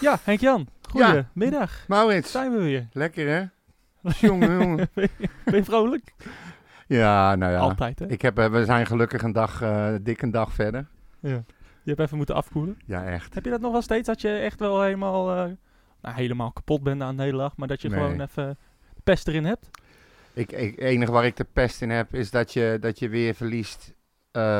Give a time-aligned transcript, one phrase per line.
[0.00, 0.68] Ja, Henk-Jan.
[0.90, 1.84] Goedemiddag.
[1.88, 2.88] Maurits, Zijn we weer.
[2.92, 3.44] lekker hè?
[4.26, 4.88] jongen, jongen.
[4.94, 6.14] ben, je, ben je vrolijk?
[6.86, 7.58] Ja, nou ja.
[7.58, 8.06] Altijd, hè?
[8.06, 10.86] Ik heb, eh, we zijn gelukkig een dag, eh dik een dag verder.
[11.20, 11.44] Ja.
[11.82, 12.78] Je hebt even moeten afkoelen.
[12.86, 13.34] Ja, echt.
[13.34, 14.06] Heb je dat nog wel steeds?
[14.06, 15.50] Dat je echt wel helemaal, eh,
[16.02, 17.98] nou, helemaal kapot bent aan de nederlaag, maar dat je Nee.
[18.00, 18.58] gewoon even
[18.94, 19.70] de pest erin hebt?
[20.32, 23.08] Ik, ik, het enige waar ik de pest in heb, is dat je, dat je
[23.08, 23.94] weer verliest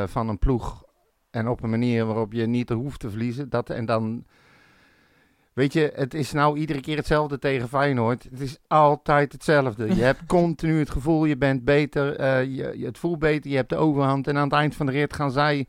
[0.06, 0.84] van een ploeg.
[1.30, 3.48] En op een manier waarop je niet hoeft te verliezen.
[3.50, 4.24] Dat, en dan,
[5.56, 8.26] weet je, het is nou iedere keer hetzelfde tegen Feyenoord.
[8.30, 9.94] Het is altijd hetzelfde.
[9.94, 13.56] Je hebt continu het gevoel, je bent beter, eh, je, je- het voelt beter, je
[13.56, 14.26] hebt de overhand.
[14.26, 15.66] En aan het eind van de rit gaan zij,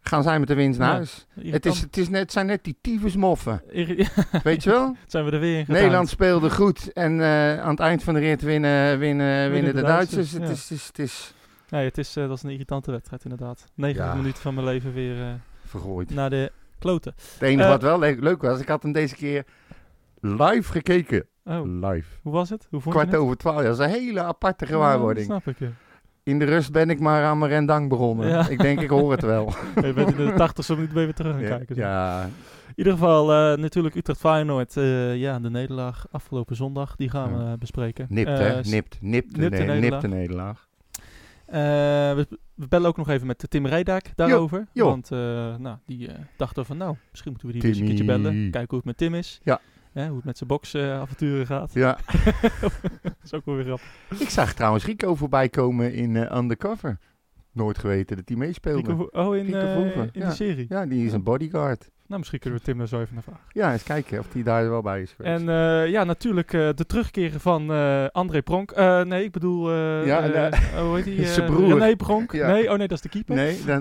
[0.00, 0.94] gaan zij met de winst naar Ja.
[0.94, 1.26] huis.
[1.40, 3.62] Het, is, het, is net, het zijn net die tyfusmoffen.
[3.70, 4.08] Irri-
[4.42, 4.96] Weet je wel?
[5.06, 5.64] zijn we er weer in.
[5.68, 9.80] Nederland speelde goed en eh, aan het eind van de rit winnen, winnen, winnen de
[9.80, 10.32] de Duitsers.
[10.32, 11.34] Het, is, het, is, het is
[11.68, 13.64] Nee, het is, eh, dat is een irritante wedstrijd inderdaad.
[13.74, 14.14] 90 Ja.
[14.14, 15.16] minuten van mijn leven weer
[15.66, 16.10] vergooid.
[16.10, 16.52] naar de
[16.84, 17.12] kloten.
[17.32, 19.44] Het enige Eh, wat wel le- leuk was, ik had hem deze keer
[20.20, 21.26] live gekeken.
[21.44, 22.08] Oh, Live.
[22.22, 22.66] hoe was het?
[22.70, 23.62] Hoe vond Kwart je over twaalf.
[23.62, 25.26] Dat is een hele aparte gewaarwording.
[25.26, 25.68] snap ik, ja.
[26.22, 28.28] In de rust ben ik maar aan mijn rendang begonnen.
[28.28, 28.48] Ja.
[28.48, 29.52] Ik denk, ik hoor het wel.
[29.82, 31.74] Je bent in de 80ste minuut je weer terug gaan ja, kijken.
[31.74, 31.80] zo.
[31.80, 32.22] ja,
[32.66, 34.76] In ieder geval, eh, natuurlijk Utrecht-Feyenoord.
[34.76, 38.06] eh ja, de nederlaag afgelopen zondag, die gaan we bespreken.
[38.08, 38.54] nipt hè.
[38.62, 38.98] Nipt.
[39.00, 40.68] Nipt de, nipt de nipt de nederlaag.
[41.46, 44.66] Eh, we, we bellen ook nog even met Tim Reedijk daarover.
[44.72, 45.18] Want eh,
[45.56, 48.50] nou, die eh, dachten van, nou, misschien moeten we die eens een keertje bellen.
[48.50, 49.40] Kijken hoe het met Tim is.
[49.42, 49.60] Ja.
[49.92, 51.74] Hoe het met zijn boksavonturen gaat.
[51.74, 51.98] Ja.
[53.02, 53.88] dat is ook wel weer grappig.
[54.18, 56.98] Ik zag trouwens Rico voorbij komen in Undercover.
[57.52, 58.90] Nooit geweten dat hij meespeelde.
[58.90, 60.30] Rico oh, in, Verhoeven, in ja.
[60.30, 60.66] serie.
[60.68, 61.90] Ja, die is een bodyguard.
[62.14, 63.42] Nou, misschien kunnen we Tim daar zo even naar vragen.
[63.52, 65.40] Ja, eens kijken of hij daar wel bij is geweest.
[65.40, 68.70] En eh, ja, natuurlijk eh, de terugkeren van eh, André Pronk.
[68.70, 69.70] Eh, nee, ik bedoel...
[69.70, 70.82] eh, Ja, eh, nee.
[70.82, 71.26] hoe heet die?
[71.26, 71.78] Zijn eh, broer.
[71.78, 72.32] René Pronk.
[72.32, 72.46] Ja.
[72.52, 73.34] Nee, oh nee, dat is de keeper.
[73.34, 73.80] nee, dan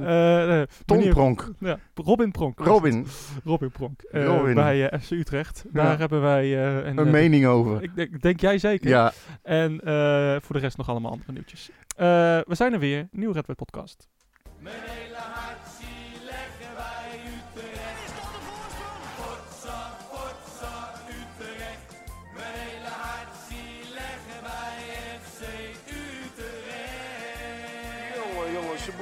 [0.86, 1.52] Tom meneer- Pronk.
[1.59, 2.59] Ja, Robin Pronk.
[2.59, 3.08] Robin.
[3.44, 4.02] Robin Pronk.
[4.02, 4.53] Eh, Robin.
[4.53, 5.66] Bij FC Utrecht.
[5.73, 5.84] Ja.
[5.84, 6.44] Daar hebben wij...
[6.44, 7.84] eh, een, een mening over.
[7.84, 8.90] ik denk, denk jij zeker.
[8.90, 9.12] Ja,
[9.44, 11.70] En eh, voor de rest nog allemaal andere nieuwtjes.
[11.95, 12.06] Eh,
[12.47, 13.07] we zijn er weer.
[13.12, 14.07] Nieuwe Red Web podcast.
[14.59, 15.12] Mijn hele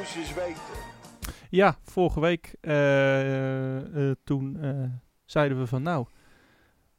[0.02, 0.62] eens weten.
[1.50, 4.84] Ja, vorige week eh, eh, toen eh,
[5.26, 6.06] zeiden we van nou,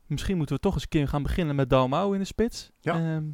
[0.07, 2.71] misschien moeten we toch eens een keer gaan beginnen met Dalmau in de spits.
[2.81, 2.95] Ja.
[2.95, 3.25] Ehm,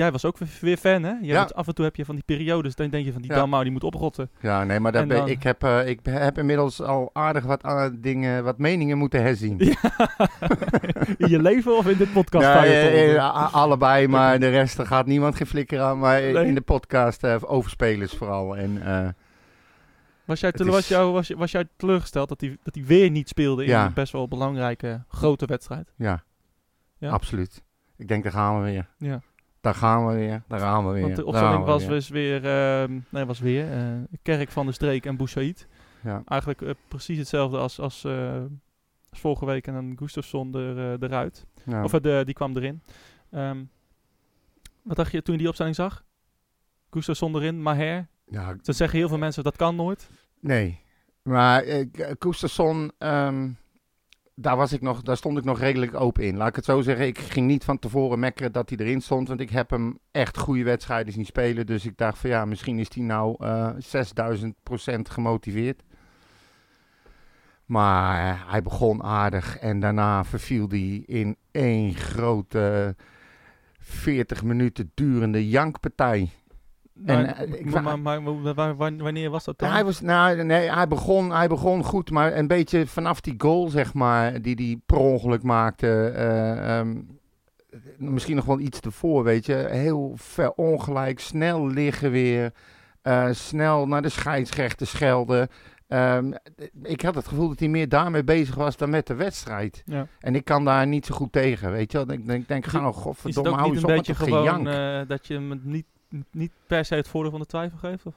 [0.00, 1.10] jij was ook weer- fan, hè?
[1.10, 1.48] Jij Ja.
[1.54, 3.36] af en toe heb je van die periodes, dan denk je van die Ja.
[3.36, 4.30] Dalmau die moet oprotten.
[4.40, 7.44] ja nee, maar daar En ben, dan- ik, heb, eh, ik heb inmiddels al aardig
[7.44, 9.58] wat eh, dingen, wat meningen moeten herzien.
[11.18, 12.44] in je leven of in dit podcast?
[12.44, 15.98] Ja, eh, allebei, maar de rest er gaat niemand geen flikker aan.
[15.98, 16.46] Maar Nee.
[16.46, 18.56] in de podcast eh, over spelers vooral.
[18.56, 18.82] En,
[20.24, 23.28] was, jij was, jou, was, je- was jij teleurgesteld dat hij dat hij weer niet
[23.28, 23.86] speelde in Ja.
[23.86, 25.92] een best wel belangrijke grote wedstrijd?
[25.96, 26.22] ja,
[26.98, 27.10] Ja.
[27.10, 27.62] absoluut.
[27.96, 28.88] Ik denk, daar gaan we weer.
[28.98, 29.20] Ja.
[29.60, 30.42] Daar gaan we weer.
[30.48, 31.02] Daar gaan we weer.
[31.02, 31.90] Want de opstelling was weer.
[31.94, 33.82] dus weer, ehm, nee, was weer eh,
[34.22, 35.66] Kerk van de Streek en Boussaïd.
[36.02, 36.22] Ja.
[36.26, 38.42] Eigenlijk eh, precies hetzelfde als, als, eh,
[39.10, 41.46] als vorige week en dan Gustafsson er, eh, eruit.
[41.64, 41.84] Ja.
[41.84, 42.82] Of de, die kwam erin.
[43.30, 43.64] Ehm,
[44.82, 46.04] wat dacht je toen je die opstelling zag?
[46.90, 48.08] Gustafsson erin, Maher.
[48.26, 50.10] ja, Dan zeggen heel veel mensen dat kan nooit.
[50.40, 50.80] Nee,
[51.22, 51.84] maar uh,
[52.18, 53.50] Koestersson, ehm,
[54.40, 56.36] daar, was ik nog, daar stond ik nog redelijk open in.
[56.36, 59.28] Laat ik het zo zeggen, ik ging niet van tevoren mekkeren dat hij erin stond,
[59.28, 61.66] want ik heb hem echt goede wedstrijden zien spelen.
[61.66, 63.70] Dus ik dacht van ja, misschien is hij nou eh
[64.96, 65.82] 6000% gemotiveerd.
[67.64, 72.96] Maar eh, hij begon aardig en daarna verviel hij in één grote
[73.78, 76.30] 40 minuten durende jankpartij.
[77.04, 79.70] En, Maar- ik maar, wa- maar, maar wa- wa- wa- wanneer was dat dan?
[79.70, 83.68] Hij, was, nou, nee, hij, begon, hij begon goed, maar een beetje vanaf die goal,
[83.68, 86.06] zeg maar, die hij per ongeluk maakte.
[86.16, 86.96] eh, ehm,
[87.98, 89.54] misschien nog wel iets ervoor, weet je.
[89.70, 92.52] Heel verongelijk, snel liggen weer.
[93.02, 95.48] eh, snel naar de scheidsrechter schelden.
[95.88, 96.32] Ehm,
[96.82, 99.82] ik had het gevoel dat hij meer daarmee bezig was dan met de wedstrijd.
[99.86, 100.06] ja.
[100.20, 102.04] En ik kan daar niet zo goed tegen, weet je.
[102.08, 105.02] Ik denk, denk ga nou, godverdomme, hou eens een op beetje met dat gewoon gejank.
[105.02, 105.86] eh, dat je hem niet,
[106.30, 108.06] niet per se het voordeel van de twijfel geeft?
[108.06, 108.14] Of?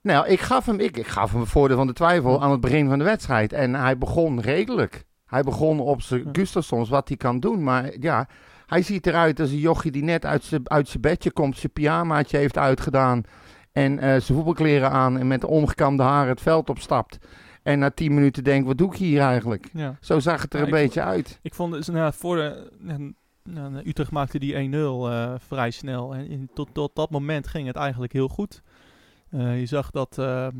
[0.00, 2.60] Nou, ik gaf hem, ik, ik gaf hem het voordeel van de twijfel aan het
[2.60, 3.52] begin van de wedstrijd.
[3.52, 5.04] En hij begon redelijk.
[5.26, 6.30] Hij begon op zijn Ja.
[6.32, 7.62] Gustafsons wat hij kan doen.
[7.62, 8.28] Maar ja,
[8.66, 11.56] hij ziet eruit als een jochie die net uit zijn uit zijn bedje komt.
[11.58, 13.22] Zijn pyjamaatje heeft uitgedaan.
[13.72, 15.18] En eh, zijn voetbalkleren aan.
[15.18, 17.18] En met omgekamde haren het veld opstapt.
[17.62, 19.68] En na tien minuten denkt, wat doe ik hier eigenlijk?
[19.72, 19.96] Ja.
[20.00, 21.38] Zo zag het er Ja, een beetje uit.
[21.42, 23.14] Ik vond nou, voor de, nou, nou,
[23.84, 26.14] Utrecht maakte die 1-0 eh, vrij snel.
[26.14, 28.62] En in, tot, tot dat moment ging het eigenlijk heel goed.
[29.30, 30.56] Eh, je zag dat, ehm,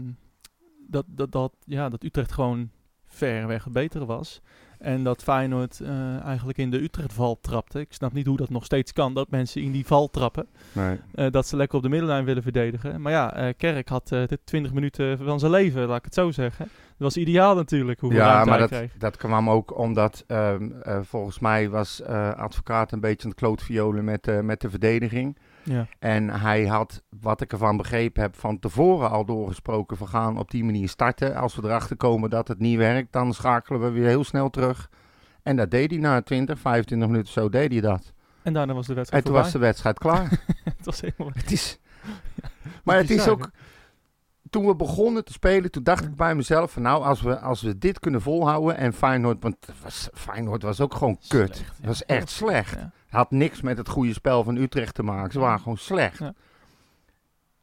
[0.88, 2.70] dat, dat, dat, ja, dat Utrecht gewoon
[3.06, 4.40] verreweg het betere was.
[4.78, 7.81] En dat Feyenoord eh, eigenlijk in de Utrecht-val trapte.
[7.81, 10.46] Ik snap niet hoe dat nog steeds kan, dat mensen in die val trappen.
[10.72, 10.98] Nee.
[11.14, 13.00] Eh, dat ze lekker op de middenlijn willen verdedigen.
[13.00, 16.14] Maar ja, eh, Kerk had eh, de 20 minuten van zijn leven, laat ik het
[16.14, 16.69] zo zeggen.
[16.99, 18.93] Dat was ideaal natuurlijk, hoeveel Ja, maar dat, kreeg.
[18.99, 23.38] dat kwam ook omdat ehm, eh, volgens mij was eh, advocaat een beetje aan het
[23.38, 25.38] klootviolen met, eh, met de verdediging.
[25.62, 25.87] Ja.
[25.99, 29.99] En hij had, wat ik ervan begrepen heb, van tevoren al doorgesproken.
[29.99, 31.35] We gaan op die manier starten.
[31.35, 34.91] Als we erachter komen dat het niet werkt, dan schakelen we weer heel snel terug.
[35.43, 38.12] En dat deed hij na 20, 25 minuten zo deed hij dat.
[38.43, 40.31] En daarna was de En wedstrijd toen was de wedstrijd klaar.
[40.64, 41.31] Het was helemaal...
[41.35, 41.79] het is,
[42.85, 43.50] maar het is ook,
[44.55, 47.62] toen we begonnen te spelen, toen dacht ik bij mezelf van nou, als we, als
[47.62, 51.65] we dit kunnen volhouden en Feyenoord, want was, Feyenoord was ook gewoon kut.
[51.83, 52.79] Was echt slecht.
[52.79, 52.93] Ja.
[53.09, 55.33] had niks met het goede spel van Utrecht te maken.
[55.33, 56.19] Ze waren gewoon slecht.
[56.19, 56.35] Ja.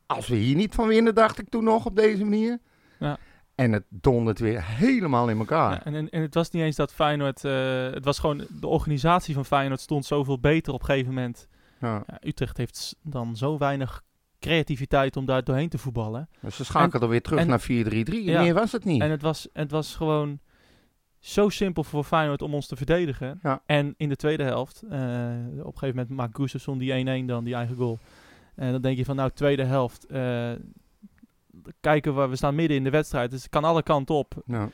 [0.05, 2.59] Als we hier niet van winnen, dacht ik toen nog op deze manier.
[2.99, 3.17] Ja.
[3.55, 5.71] En het dondert weer helemaal in elkaar.
[5.71, 7.45] Ja, en, en, en het was niet eens dat Feyenoord...
[7.45, 8.45] eh, het was gewoon...
[8.59, 11.47] De organisatie van Feyenoord stond zoveel beter op een gegeven moment.
[11.79, 12.03] Ja.
[12.07, 14.03] Ja, Utrecht heeft dan zo weinig
[14.41, 16.29] creativiteit om daar doorheen te voetballen.
[16.41, 18.23] Dus ze schakelden weer terug en- naar 4-3-3.
[18.23, 18.41] Ja.
[18.41, 19.01] Meer was het niet.
[19.01, 20.39] En het was, het was gewoon
[21.19, 23.39] zo simpel voor Feyenoord om ons te verdedigen.
[23.43, 23.61] Ja.
[23.65, 26.91] En in de tweede helft, eh, op een gegeven moment maakt Gustafsson die
[27.23, 27.99] 1-1 dan, die eigen goal.
[28.55, 30.05] En dan denk je van, nou, tweede helft.
[30.05, 30.51] eh,
[31.79, 34.43] kijken we, we staan midden in de wedstrijd, dus het kan alle kanten op.
[34.45, 34.69] Ja.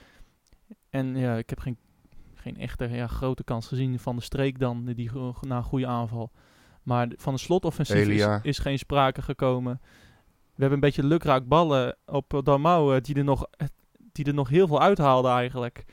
[0.89, 1.77] En ja, ik heb geen,
[2.35, 5.09] geen echte ja, grote kans gezien van de streek dan, die, die
[5.41, 6.31] na een goede aanval.
[6.87, 7.95] Maar van een slotoffensief
[8.41, 9.79] is, geen sprake gekomen.
[9.81, 13.45] We hebben een beetje lukraak ballen op Dalmau, eh, die, er nog,
[14.11, 15.85] die er nog heel veel uithaalde eigenlijk.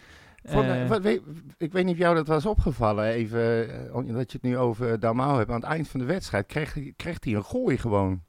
[0.45, 1.23] Voor- Eh, wat, weet,
[1.57, 5.01] ik weet niet of jou dat was opgevallen, even, eh, dat je het nu over
[5.01, 5.51] Damau hebt.
[5.51, 8.23] Aan het eind van de wedstrijd kreeg, hij- kreeg hij een gooi gewoon.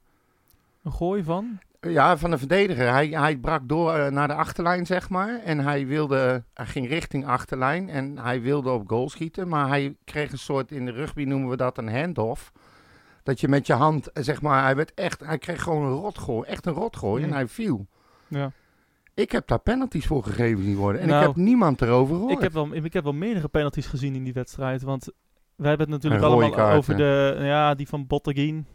[0.82, 1.58] een gooi van?
[1.80, 2.88] Ja, van de verdediger.
[2.90, 5.40] Hij, hij brak door eh, naar de achterlijn, zeg maar.
[5.44, 9.48] En hij, wilde, hij ging richting achterlijn en hij wilde op goal schieten.
[9.48, 12.52] Maar hij kreeg een soort, in de rugby noemen we dat een handoff.
[13.22, 15.98] Dat je met je hand, eh, zeg maar, hij werd echt, hij kreeg gewoon een
[16.00, 16.48] rotgooi.
[16.48, 17.34] Echt een rotgooi en Mm.
[17.34, 17.86] hij viel.
[18.28, 18.50] Ja.
[19.14, 21.00] Ik heb daar penalties voor gegeven zien worden.
[21.00, 22.32] En Nou, ik heb niemand erover gehoord.
[22.32, 24.82] Ik heb, wel, ik heb wel meerdere penalties gezien in die wedstrijd.
[24.82, 25.08] Want
[25.56, 26.76] wij hebben het natuurlijk allemaal kaarten.
[26.78, 28.66] over de, ja, die van Botteguin.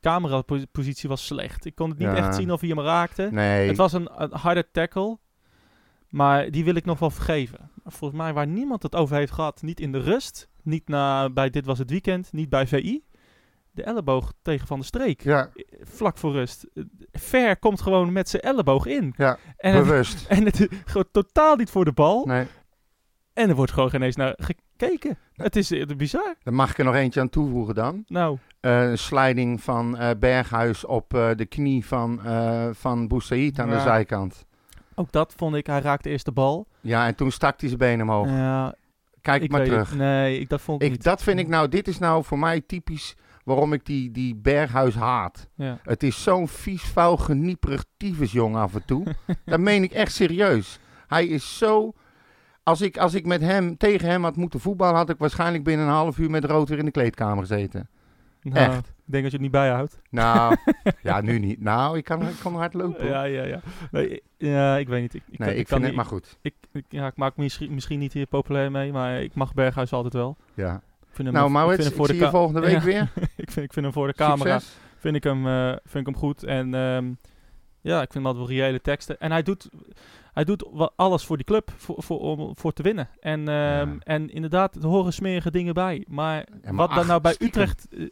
[0.00, 1.64] Camerapositie was slecht.
[1.64, 2.16] Ik kon het niet Ja.
[2.16, 3.28] echt zien of hij hem raakte.
[3.30, 5.18] Nee, Het was een, een harde tackle.
[6.08, 7.70] Maar die wil ik nog wel vergeven.
[7.82, 9.62] Maar volgens mij waar niemand het over heeft gehad.
[9.62, 10.48] Niet in de rust.
[10.62, 12.32] Niet na, bij Dit Was Het Weekend.
[12.32, 13.04] Niet bij VI.
[13.70, 15.22] De elleboog tegen Van de Streek.
[15.22, 15.50] ja,
[15.80, 16.66] Vlak voor rust.
[17.12, 19.14] Ver komt gewoon met zijn elleboog in.
[19.16, 20.26] ja En het, bewust.
[20.28, 22.24] en het gewoon totaal niet voor de bal.
[22.26, 22.46] Nee,
[23.40, 25.18] En er wordt gewoon geen eens naar gekeken.
[25.34, 26.34] Het is eh, bizar.
[26.42, 28.04] daar mag ik er nog eentje aan toevoegen dan.
[28.06, 33.58] Nou, Eh, een sliding van eh, Berghuis op eh, de knie van, eh van Boussaïd
[33.58, 33.80] aan de Ja.
[33.82, 34.44] zijkant.
[34.94, 35.66] ook dat vond ik.
[35.66, 36.66] Hij raakte eerst de bal.
[36.80, 38.26] Ja, en toen stak hij zijn benen omhoog.
[38.28, 38.74] Ja,
[39.20, 39.94] Kijk ik maar weet terug.
[39.94, 41.02] Nee, ik, dat vond ik, Ik, niet.
[41.02, 43.14] dat vind ik nou, dit is nou voor mij typisch
[43.44, 45.48] waarom ik die, die Berghuis haat.
[45.54, 45.78] Ja.
[45.82, 49.06] Het is zo'n vies, vuil, genieperig tyfusjong af en toe.
[49.44, 50.78] dat meen ik echt serieus.
[51.06, 51.92] Hij is zo...
[52.62, 55.86] Als ik, als ik met hem, tegen hem had moeten voetballen, had ik waarschijnlijk binnen
[55.86, 57.88] een half uur met rood weer in de kleedkamer gezeten.
[58.42, 58.88] Nou, Echt.
[58.88, 60.00] Ik denk dat je het niet bijhoudt.
[60.10, 60.56] Nou,
[61.02, 61.60] ja, nu niet.
[61.60, 63.06] Nou, ik kan, ik kan hard lopen.
[63.06, 63.60] Ja, ja, ja.
[63.90, 65.14] Nee, ik- ja, ik weet niet.
[65.14, 66.38] Ik, ik, nee, kan- ik, kan vind het maar goed.
[66.42, 69.54] Ik, ik, ja, ik maak me misschien, misschien niet hier populair mee, maar ik mag
[69.54, 70.36] Berghuis altijd wel.
[70.54, 70.74] Ja.
[70.74, 72.84] Ik vind hem, Nou, ik Maurits, vind ik, hem voor zie de volgende week Ja.
[72.84, 73.02] weer.
[73.44, 74.58] ik, vind, ik vind hem voor de camera.
[74.58, 74.78] Succes.
[74.96, 76.42] Vind ik hem, eh, vind ik hem goed.
[76.42, 77.04] En ehm,
[77.80, 79.20] ja, ik vind hem altijd wel reële teksten.
[79.20, 79.68] En hij doet,
[80.32, 83.08] hij doet alles voor die club, voor, voor, om, voor te winnen.
[83.20, 83.96] En, ehm, Ja.
[83.98, 86.04] en inderdaad, er horen smerige dingen bij.
[86.08, 87.34] Maar, Ja, maar wat dan nou bij.
[87.38, 87.86] Utrecht...
[87.90, 88.06] eh,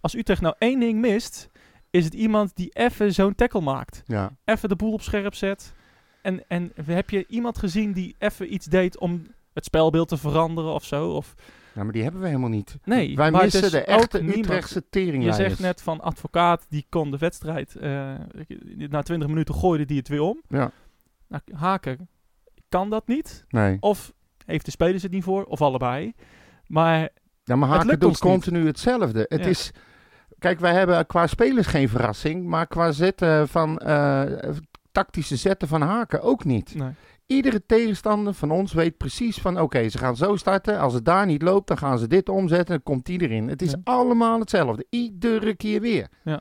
[0.00, 1.50] Als Utrecht nou één ding mist,
[1.90, 4.02] is het iemand die even zo'n tackle maakt.
[4.06, 4.32] Ja.
[4.44, 5.74] Even de boel op scherp zet.
[6.22, 10.72] En, en heb je iemand gezien die even iets deed om het spelbeeld te veranderen
[10.72, 11.10] of zo?
[11.10, 11.34] Of,
[11.74, 12.78] ja, maar die hebben we helemaal niet.
[12.84, 14.38] nee, Wij missen is de echte.
[14.38, 15.36] Utrechtse Je teringlijers.
[15.36, 17.76] zegt net van advocaat, die kon de wedstrijd.
[17.76, 18.14] eh,
[18.76, 20.40] na 20 minuten gooide die het weer om.
[20.48, 20.70] Ja.
[21.46, 22.08] Nou, Haken
[22.68, 23.44] kan dat niet.
[23.48, 23.76] Nee.
[23.80, 24.12] Of
[24.46, 26.12] heeft de spelers het niet voor, of allebei.
[26.66, 27.08] Maar
[27.44, 28.18] Ja, maar Haken doet niet.
[28.18, 29.26] continu hetzelfde.
[29.28, 29.46] Het Ja.
[29.50, 29.70] is...
[30.38, 33.78] Kijk, wij hebben qua spelers geen verrassing, maar qua zetten van...
[33.78, 34.22] eh,
[34.92, 36.74] tactische zetten van Haken ook niet.
[36.74, 36.90] nee.
[37.26, 39.60] Iedere tegenstander van ons weet precies van...
[39.60, 40.78] Oké, ze gaan zo starten.
[40.78, 42.74] Als het daar niet loopt, dan gaan ze dit omzetten.
[42.74, 43.48] Dan komt die erin.
[43.48, 43.78] Het is Ja.
[43.84, 44.86] allemaal hetzelfde.
[44.90, 46.08] Iedere keer weer.
[46.24, 46.40] Ja.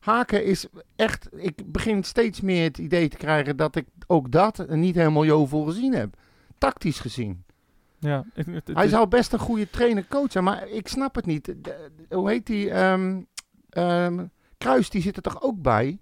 [0.00, 0.66] Haken is
[0.96, 1.28] echt...
[1.36, 5.62] Ik begin steeds meer het idee te krijgen dat ik ook dat niet helemaal jovel
[5.64, 6.16] gezien heb.
[6.58, 7.44] Tactisch gezien.
[7.98, 11.26] ja, het- het- het Hij zou best een goede trainer-coach zijn, maar ik snap het
[11.26, 11.44] niet.
[11.44, 12.70] De- hoe heet die?
[12.70, 13.20] ehm,
[13.70, 14.26] ehm,
[14.58, 15.98] Kruis, die zit er toch ook bij?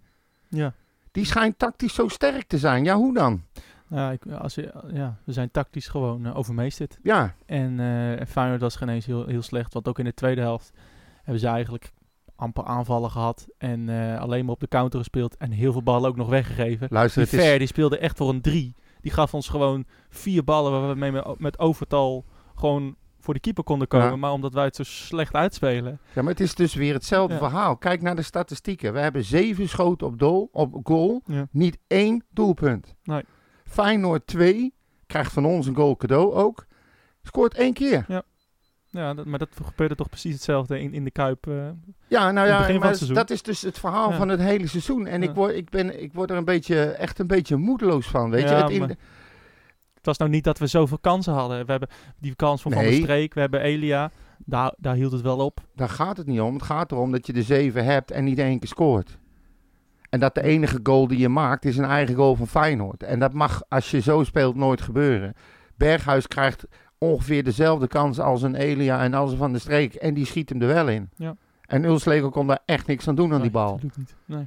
[0.48, 0.72] ja.
[1.12, 2.84] Die schijnt tactisch zo sterk te zijn.
[2.84, 3.42] Ja, hoe dan?
[3.88, 6.98] Ja, ik, als je, ja, we zijn tactisch gewoon eh, overmeesterd.
[7.02, 9.72] Ja, En eh Feyenoord was geen eens heel, heel slecht.
[9.72, 10.72] Want ook in de tweede helft
[11.22, 11.92] hebben ze eigenlijk
[12.38, 13.46] amper aanvallen gehad.
[13.58, 15.36] En eh, alleen maar op de counter gespeeld.
[15.36, 16.86] En heel veel ballen ook nog weggegeven.
[16.90, 17.44] luister, Die is...
[17.46, 18.74] Ver, die speelde echt voor een drie.
[19.00, 23.64] Die gaf ons gewoon vier ballen waar we mee met, overtal gewoon voor de keeper
[23.64, 24.08] konden komen.
[24.08, 24.16] Ja.
[24.16, 26.00] Maar omdat wij het zo slecht uitspelen.
[26.14, 27.38] Ja, maar het is dus weer hetzelfde Ja.
[27.38, 27.76] verhaal.
[27.76, 28.92] Kijk naar de statistieken.
[28.92, 31.46] We hebben zeven schoten op, doel, op goal, Ja.
[31.50, 32.94] niet één doelpunt.
[33.02, 33.22] Nee.
[33.64, 34.74] Feyenoord 2
[35.06, 36.66] krijgt van ons een goal cadeau ook.
[37.22, 38.22] Scoort één keer.
[38.90, 41.46] Ja, dat, maar dat gebeurde toch precies hetzelfde in, in de Kuip.
[41.46, 41.68] eh.
[42.08, 44.16] Ja, nou ja, maar dat is dus het verhaal Ja.
[44.16, 45.06] van het hele seizoen.
[45.06, 45.28] En Ja.
[45.28, 48.48] ik, word, ik, ben, ik word er een beetje, echt een beetje moedeloos van, weet
[48.48, 48.54] je.
[48.54, 48.82] Het in-
[49.94, 51.64] Het was nou niet dat we zoveel kansen hadden.
[51.64, 51.88] We hebben
[52.18, 52.92] die kans van Van der.
[52.92, 54.10] Streek, we hebben Elia.
[54.44, 55.60] Daar, daar hield het wel op.
[55.74, 56.54] Daar gaat het niet om.
[56.54, 59.18] Het gaat erom dat je de zeven hebt en niet één keer scoort.
[60.10, 63.02] En dat de enige goal die je maakt is een eigen goal van Feyenoord.
[63.02, 65.34] En dat mag, als je zo speelt, nooit gebeuren.
[65.76, 66.64] Berghuis krijgt
[66.98, 69.94] ongeveer dezelfde kans als een Elia en als een Van der Streek.
[69.94, 71.10] En die schiet hem er wel in.
[71.16, 71.36] Ja.
[71.68, 73.72] En Ulslegel kon daar echt niks aan doen aan die bal.
[73.72, 74.14] absoluut niet.
[74.24, 74.46] Nee.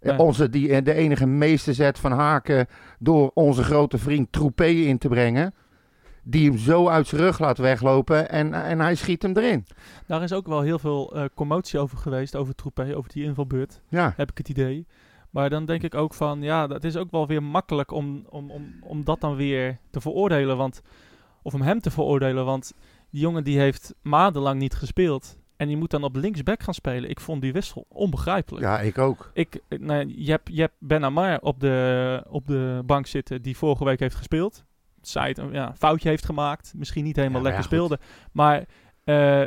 [0.00, 0.18] Nee.
[0.18, 2.66] Onze, die, eh, de enige meesterzet van Haken
[2.98, 5.54] door onze grote vriend Troepé in te brengen.
[6.22, 9.66] Die hem zo uit zijn rug laat weglopen en, en hij schiet hem erin.
[10.06, 13.80] Daar is ook wel heel veel eh, commotie over geweest, over Troepé, over die invalbeurt,
[13.88, 14.86] Ja, heb ik het idee.
[15.30, 18.50] Maar dan denk ik ook van, ja, dat is ook wel weer makkelijk om, om,
[18.50, 20.56] om, om dat dan weer te veroordelen.
[20.56, 20.82] Want,
[21.42, 22.72] of om hem te veroordelen, want
[23.10, 25.38] die jongen die heeft maandenlang niet gespeeld.
[25.58, 27.10] En die moet dan op linksback gaan spelen.
[27.10, 28.64] Ik vond die wissel onbegrijpelijk.
[28.64, 29.30] ja ik ook.
[29.34, 33.42] Ik, ik- nou, je, hebt, je hebt Ben Amar op de, op de bank zitten
[33.42, 34.64] die vorige week heeft gespeeld.
[35.02, 36.72] Zij het een ja, foutje heeft gemaakt.
[36.76, 37.76] Misschien niet helemaal Ja, lekker ja, goed.
[37.76, 37.98] speelde.
[38.32, 38.64] Maar eh,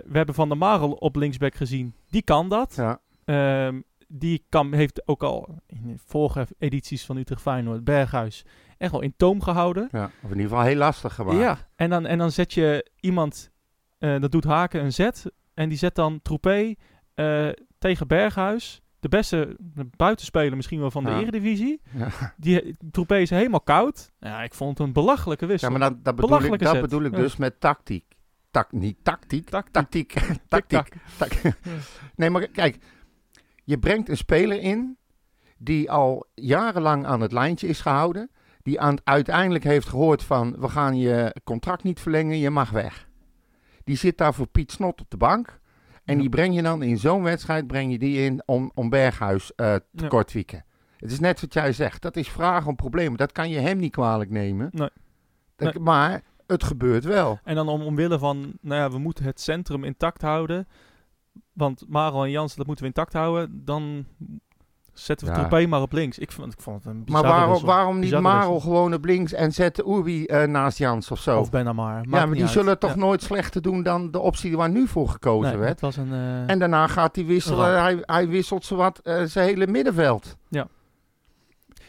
[0.06, 1.96] we hebben Van der Marel op linksback gezien.
[2.10, 2.74] Die kan dat.
[2.75, 3.00] Ja.
[3.25, 8.46] Ehm, die kan, heeft ook al in de vorige edities van Utrecht Feyenoord, Berghuis,
[8.77, 9.88] echt wel in toom gehouden.
[9.91, 11.38] Ja, of in ieder geval heel lastig gemaakt.
[11.39, 13.51] Ja, en dan, en dan zet je iemand,
[13.98, 15.32] eh, dat doet Haken een zet.
[15.62, 16.74] En die zet dan Troepé
[17.13, 18.82] eh, tegen Berghuis.
[19.00, 19.58] De beste
[19.98, 21.20] buitenspeler misschien wel van de Ja.
[21.20, 21.82] Eredivisie.
[21.98, 22.08] Ja.
[22.38, 24.12] Die Troepé is helemaal koud.
[24.20, 25.70] Ja, ik vond het een belachelijke Ja, wissel.
[25.72, 27.18] maar dat, dat bedoel ik, dat bedoel ik Ja.
[27.18, 28.06] dus met tactiek.
[28.51, 30.13] Tak, niet tactiek, Tactiek.
[30.48, 30.94] tactiek.
[31.18, 31.53] tactiek.
[32.15, 32.77] Nee, maar kijk,
[33.63, 34.98] je brengt een speler in
[35.58, 38.32] die al jarenlang aan het lijntje is gehouden.
[38.62, 43.10] Die aan, uiteindelijk heeft gehoord van, we gaan je contract niet verlengen, je mag weg.
[43.83, 45.59] Die zit daar voor Piet Snot op de bank.
[46.05, 46.21] En Ja.
[46.21, 49.73] die breng je dan in zo'n wedstrijd breng je die in om, om Berghuis eh
[49.75, 50.07] te Ja.
[50.07, 50.65] kortwieken.
[50.97, 52.01] Het is net wat jij zegt.
[52.01, 53.17] Dat is vragen om problemen.
[53.17, 54.69] Dat kan je hem niet kwalijk nemen.
[54.71, 54.89] Nee.
[55.55, 55.83] Dat- Nee.
[55.83, 57.39] Maar het gebeurt wel.
[57.43, 60.67] En dan om, omwille van, nou ja, we moeten het centrum intact houden.
[61.53, 63.65] Want Marel en Jansen, dat moeten we intact houden.
[63.65, 64.05] Dan
[64.93, 65.39] zetten we Ja.
[65.39, 66.17] Troepé maar op links.
[66.19, 67.67] Ik vond, ik vond het een Maar waarom, wissel.
[67.67, 68.71] waarom niet Bizarre Marel wissel.
[68.71, 71.39] gewoon op links en zet Oerbi eh, naast Jans of zo?
[71.39, 71.95] Of Benamar.
[72.10, 75.50] ja, maar die zullen toch nooit slechter doen dan de optie waar nu voor gekozen
[75.51, 75.71] nee, werd.
[75.71, 76.12] Het was een...
[76.13, 77.81] eh, En daarna gaat hij wisselen.
[77.81, 80.36] Hij, hij wisselt zowat eh zijn hele middenveld.
[80.50, 80.67] Ja.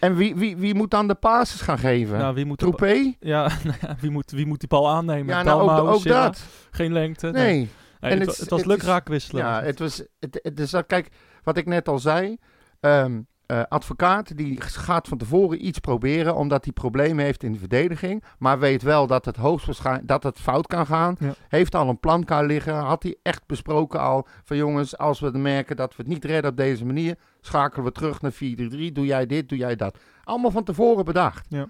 [0.01, 2.19] En wie, wie, wie moet dan de passes gaan geven?
[2.19, 3.13] nou, wie moet, Troepé?
[3.21, 5.35] ja, nou ja, wie, moet, wie moet die bal aannemen?
[5.35, 6.43] Ja, nou ook, dat.
[6.71, 7.31] Geen lengte.
[7.31, 7.71] Nee.
[8.01, 9.45] Nee, En het, het was lukraak wisselen.
[9.45, 10.03] Ja, het was.
[10.21, 11.09] Het, het, dus dat, kijk,
[11.43, 12.37] wat ik net al zei.
[12.83, 17.59] Ehm, eh, advocaat die gaat van tevoren iets proberen omdat hij problemen heeft in de
[17.59, 21.17] verdediging, maar weet wel dat het hoogstwaarschijnlijk dat het fout kan gaan.
[21.19, 21.35] Ja.
[21.49, 25.31] Heeft al een plan klaar liggen, had hij echt besproken al van jongens, als we
[25.31, 29.07] merken dat we het niet redden op deze manier, schakelen we terug naar 4-3-3, doe
[29.07, 29.99] jij dit, doe jij dat.
[30.25, 31.47] Allemaal van tevoren bedacht.
[31.49, 31.69] Ja.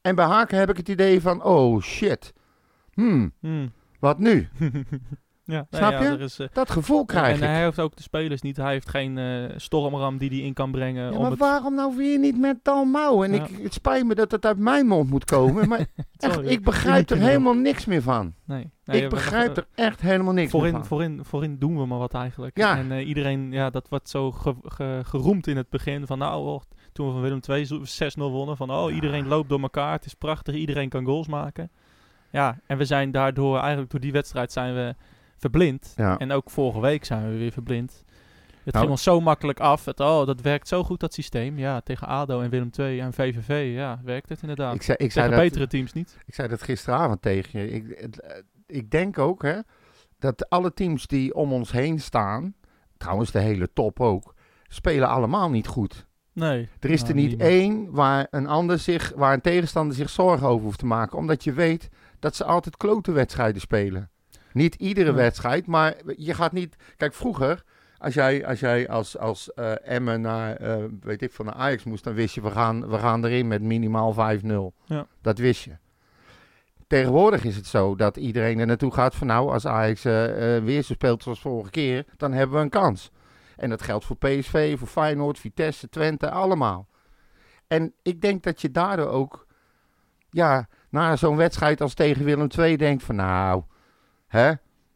[0.00, 2.32] En bij Haken heb ik het idee van, oh shit,
[2.92, 3.72] hmm, Hmm.
[3.98, 4.48] wat nu?
[5.46, 6.18] ja, nee, Snap ja, je?
[6.18, 7.40] is, eh, Dat gevoel krijg en ik.
[7.48, 8.56] hij heeft ook de spelers niet.
[8.56, 11.12] Hij heeft geen eh, stormram die hij in kan brengen.
[11.12, 13.24] Ja, maar het, waarom nou weer niet met Dalmau?
[13.26, 13.44] En Ja.
[13.44, 15.78] ik, het spijt me dat het uit mijn mond moet komen, maar
[16.16, 18.34] echt, ik begrijp er helemaal niks meer van.
[18.44, 18.70] Nee.
[18.84, 20.86] Nee, ik begrijp er echt helemaal niks meer Voorin, van.
[20.86, 22.56] voorin, voorin doen we maar wat eigenlijk.
[22.58, 22.76] Ja.
[22.76, 26.06] En eh, iedereen, ja, dat wordt zo ge- ge- geroemd in het begin.
[26.06, 26.60] Van nou, oh,
[26.92, 28.56] toen we van Willem II zo- 6-0 wonnen.
[28.56, 29.92] Van oh, iedereen loopt door elkaar.
[29.92, 30.54] Het is prachtig.
[30.54, 31.70] Iedereen kan goals maken.
[32.30, 34.94] Ja, en we zijn daardoor, eigenlijk door die wedstrijd zijn we
[35.38, 35.92] verblind.
[35.96, 36.18] Ja.
[36.18, 38.04] En ook vorige week zijn we weer verblind.
[38.66, 39.84] Het Nou- ging ons zo makkelijk af.
[39.84, 41.58] Het, oh, dat werkt zo goed, dat systeem.
[41.58, 43.74] Ja, tegen ADO en Willem II en VVV.
[43.74, 44.74] Ja, werkt het inderdaad.
[44.74, 46.18] Ik zei, ik, zei tegen dat, betere teams niet.
[46.26, 47.70] ik zei dat gisteravond tegen je.
[47.70, 49.58] Ik, het, eh, ik denk ook hè,
[50.18, 52.54] dat alle teams die om ons heen staan,
[52.96, 54.34] trouwens de hele top ook,
[54.68, 56.06] spelen allemaal niet goed.
[56.32, 56.68] Nee.
[56.80, 57.50] Er is nou, er niet niemand.
[57.50, 61.18] één waar een, ander zich, waar een tegenstander zich zorgen over hoeft te maken.
[61.18, 61.88] Omdat je weet
[62.18, 64.10] dat ze altijd klote wedstrijden spelen.
[64.56, 65.16] Niet iedere Ja.
[65.16, 66.76] wedstrijd, maar je gaat niet...
[66.96, 67.64] Kijk, vroeger
[67.98, 71.84] Als jij als, jij als, als eh, Emmen naar, eh, weet ik, van naar Ajax
[71.84, 74.74] moest, dan wist je, we gaan, we gaan erin met minimaal 5-0.
[74.84, 75.06] Ja.
[75.20, 75.76] Dat wist je.
[76.86, 80.12] Tegenwoordig is het zo dat iedereen er naartoe gaat van nou, als Ajax eh,
[80.58, 83.10] weer zo speelt zoals vorige keer, dan hebben we een kans.
[83.56, 86.88] En dat geldt voor PSV, voor Feyenoord, Vitesse, Twente, allemaal.
[87.66, 89.46] En ik denk dat je daardoor ook,
[90.30, 93.62] ja, na zo'n wedstrijd als tegen Willem II denkt van nou,
[94.26, 94.52] hè,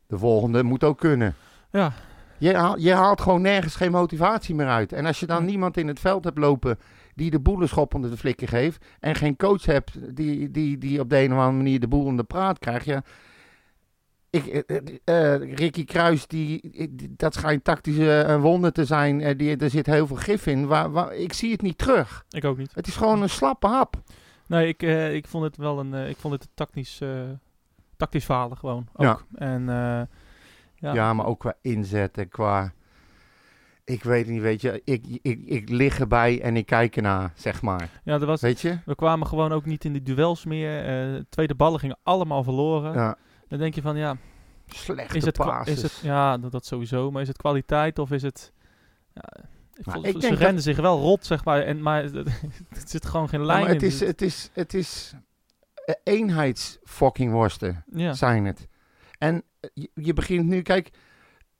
[0.06, 1.34] de volgende moet ook kunnen.
[1.70, 1.92] Ja,
[2.38, 4.92] Je, haal- je haalt gewoon nergens geen motivatie meer uit.
[4.92, 6.78] En als je dan niemand in het veld hebt lopen
[7.14, 8.84] die de boelenschop onder de flikken geeft.
[9.00, 12.04] En geen coach hebt die, die, die op de een of andere manier de boel
[12.04, 12.84] onder de praat krijgt.
[12.84, 13.02] Ja,
[14.30, 19.36] ik, eh, eh, eh, Ricky Kruis, die, die- dat schijnt tactisch een wonder te zijn.
[19.36, 20.66] Die, er zit heel veel gif in.
[20.66, 22.24] Waar, waar, ik zie het niet terug.
[22.30, 22.74] ik ook niet.
[22.74, 23.94] Het is gewoon een slappe hap.
[24.46, 24.82] Nee, ik,
[25.14, 27.08] ik vond het wel een, ik vond het tactisch, eh,
[28.00, 28.86] tactisch falen gewoon.
[28.92, 29.02] Ook.
[29.06, 29.18] Ja.
[29.34, 29.74] En eh,
[30.74, 31.12] ja, Ja.
[31.12, 32.72] maar ook qua inzetten, qua...
[33.84, 34.80] Ik weet niet, weet je.
[34.84, 37.88] Ik, ik, ik lig erbij en ik kijk ernaar, zeg maar.
[38.04, 38.78] ja, er was, Weet je?
[38.84, 40.84] we kwamen gewoon ook niet in die duels meer.
[41.14, 42.92] Eh, tweede ballen gingen allemaal verloren.
[42.92, 43.16] Ja.
[43.48, 44.16] Dan denk je van ja,
[44.66, 48.22] Slechte is het, is het ja dat, dat sowieso, maar is het kwaliteit of is
[48.22, 48.52] het
[49.14, 49.22] ja,
[50.02, 52.24] ik ze dat- renden zich wel rot zeg maar en maar er
[52.86, 53.88] zit gewoon geen lijn maar het in.
[53.88, 55.14] is, het is, het is
[56.02, 58.12] eh, eenheidsfucking worsten ja.
[58.12, 58.68] zijn het.
[59.18, 60.90] En eh, je, je begint nu, kijk,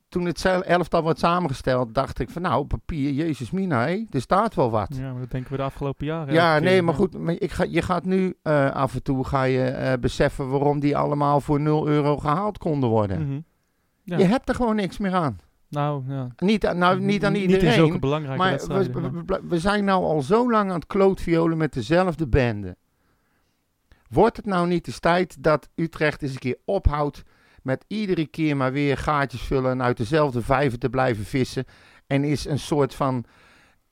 [0.09, 4.55] toen het elftal wordt samengesteld, dacht ik van nou, papier, jezus mina, hé, er staat
[4.55, 4.97] wel wat.
[4.97, 6.35] ja, maar dat denken we de afgelopen jaren.
[6.35, 9.43] Ja, nee, maar goed, maar ik ga, je gaat nu eh, af en toe ga
[9.43, 13.27] je beseffen waarom die allemaal voor 0 euro gehaald konden worden.
[13.27, 13.41] Mhm.
[14.03, 14.19] Ja.
[14.19, 15.39] Je hebt er gewoon niks meer aan.
[15.69, 16.29] Nou, ja.
[16.37, 17.67] Niet, aan- nou, niet aan Niet iedereen.
[17.67, 21.57] in zulke belangrijke Maar we- we- we zijn nou al zo lang aan het klootviolen
[21.59, 22.77] met dezelfde bende.
[24.11, 27.23] Wordt het nou niet eens tijd dat Utrecht eens een keer ophoudt
[27.63, 31.65] met iedere keer maar weer gaatjes vullen en uit dezelfde vijver te blijven vissen
[32.07, 33.25] en is een soort van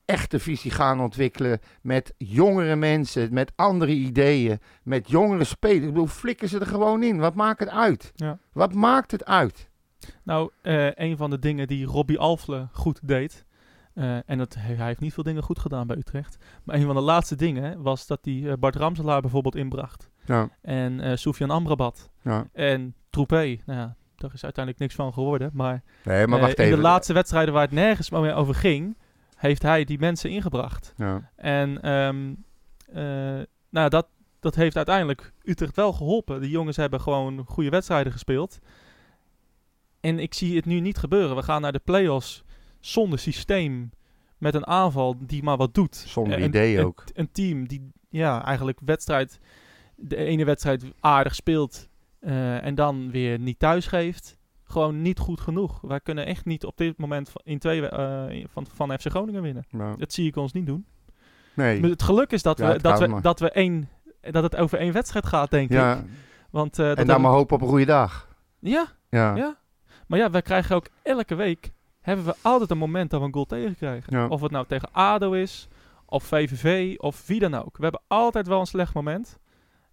[0.05, 5.79] echte visie gaan ontwikkelen met jongere mensen, met andere ideeën, met jongere spelers.
[5.79, 7.17] Ik bedoel, flikken ze er gewoon in.
[7.17, 8.11] Wat maakt het uit?
[8.15, 8.39] Ja.
[8.53, 9.69] Wat maakt het uit?
[10.23, 13.45] Nou, eh, een van de dingen die Robbie Alfle goed deed.
[13.93, 16.37] eh, en dat, hij hij heeft niet veel dingen goed gedaan bij Utrecht.
[16.63, 20.09] Maar een van de laatste dingen was dat hij eh, Bart Ramselaar bijvoorbeeld inbracht.
[20.35, 22.09] Ja, En eh Soufiane Amrabat.
[22.23, 22.47] ja.
[22.53, 23.57] En Troepé.
[23.65, 25.49] Nou ja, daar is uiteindelijk niks van geworden.
[25.53, 26.77] Maar, Nee, maar eh, wacht in even.
[26.77, 28.97] de laatste wedstrijden waar het nergens meer over ging,
[29.35, 30.93] heeft hij die mensen ingebracht.
[30.97, 31.29] Ja.
[31.35, 32.33] En ehm,
[32.93, 34.07] eh, nou, dat,
[34.39, 36.41] dat heeft uiteindelijk Utrecht wel geholpen.
[36.41, 38.59] De jongens hebben gewoon goede wedstrijden gespeeld.
[39.99, 41.35] En ik zie het nu niet gebeuren.
[41.35, 42.43] We gaan naar de play-offs
[42.79, 43.89] zonder systeem.
[44.37, 45.95] Met een aanval die maar wat doet.
[45.95, 47.03] Zonder een- idee een- ook.
[47.13, 49.39] Een team die ja, eigenlijk wedstrijd,
[50.01, 51.87] de ene wedstrijd aardig speelt.
[52.19, 54.37] eh, en dan weer niet thuis geeft.
[54.63, 55.81] Gewoon niet goed genoeg.
[55.81, 59.41] Wij kunnen echt niet op dit moment van, in twee, eh, van, van FC Groningen
[59.41, 59.65] winnen.
[59.97, 60.85] Dat zie ik ons niet doen.
[61.53, 61.79] Nee.
[61.79, 63.21] Maar Het geluk is dat, Ja, we, dat, we, maar.
[63.21, 63.89] dat, we één,
[64.21, 65.75] dat het over één wedstrijd gaat, denk ik.
[65.77, 66.03] Ja,
[66.49, 68.27] Want, eh, dat en dan maar hopen op een goede dag.
[68.59, 69.35] ja, Ja.
[69.35, 69.57] ja.
[70.07, 71.71] Maar ja, wij krijgen ook elke week...
[72.01, 74.17] hebben we altijd een moment dat we een goal tegenkrijgen.
[74.17, 74.27] Ja.
[74.27, 75.67] Of het nou tegen ADO is,
[76.05, 77.77] of VVV, of wie dan ook.
[77.77, 79.39] We hebben altijd wel een slecht moment.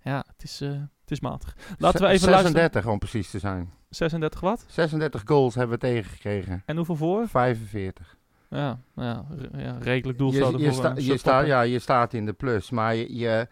[0.06, 0.68] Ja, het is, eh,
[1.00, 1.56] het is matig.
[1.78, 2.90] Laten we even 36 luisteren.
[2.92, 3.72] om precies te zijn.
[3.88, 4.64] 36 wat?
[4.68, 6.62] 36 goals hebben we tegengekregen.
[6.66, 7.28] En hoeveel voor?
[7.28, 8.16] 45.
[8.50, 11.18] Ja, ja, re- ja redelijk Je, doelsaldo je, voor sta- een je, subtopper.
[11.18, 13.48] staat, ja, je staat in de plus, maar je, je,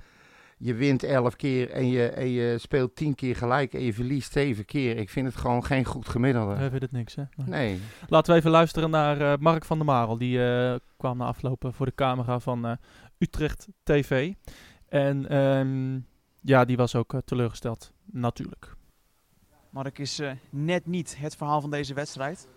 [0.59, 4.33] je wint 11 keer en je, en je speelt 10 keer gelijk en je verliest
[4.33, 4.97] 7 keer.
[4.97, 6.53] Ik vind het gewoon geen goed gemiddelde.
[6.55, 7.23] We vinden het niks, hè?
[7.37, 7.47] Nee.
[7.49, 7.81] Nee.
[8.09, 10.19] Laten we even luisteren naar eh, Mark van der Marel.
[10.19, 12.73] Die eh, kwam na aflopen voor de camera van eh,
[13.19, 14.33] Utrecht TV.
[14.89, 15.99] En ehm,
[16.45, 18.77] ja, die was ook eh, teleurgesteld, natuurlijk.
[19.71, 22.49] Mark is eh, net niet het verhaal van deze wedstrijd.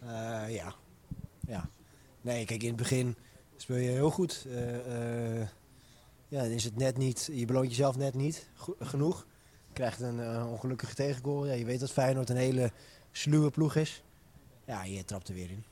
[0.00, 0.74] Eh, ja.
[1.46, 1.68] ja.
[2.20, 3.16] Nee, kijk, in het begin
[3.56, 4.44] speel je heel goed.
[4.48, 5.48] Eh, eh,
[6.28, 9.26] ja, dan is het net niet, je beloont jezelf net niet go- genoeg.
[9.68, 11.46] Je krijgt een ongelukkige tegengoal.
[11.46, 12.72] Ja, je weet dat Feyenoord een hele
[13.10, 14.02] sluwe ploeg is.
[14.66, 15.64] Ja, je trapt er weer in.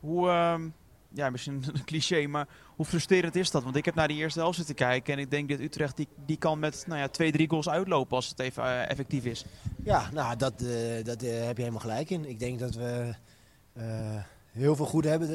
[0.00, 0.68] Hoe, ehm,
[1.12, 3.62] ja, misschien een cliché, maar hoe frustrerend is dat?
[3.62, 6.08] Want ik heb naar die eerste helft zitten kijken en ik denk dat Utrecht die,
[6.26, 9.44] die kan met nou ja, twee, drie goals uitlopen als het even eh, effectief is.
[9.84, 12.24] Ja, nou, dat, eh, dat eh, heb je helemaal gelijk in.
[12.24, 13.14] Ik denk dat we
[14.50, 15.28] heel, veel goede hebben,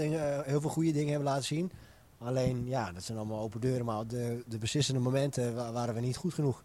[0.45, 1.71] heel veel goede dingen hebben laten zien.
[2.17, 3.85] Alleen, ja, dat zijn allemaal open deuren.
[3.85, 6.63] Maar de, de beslissende momenten wa- waren we niet goed genoeg.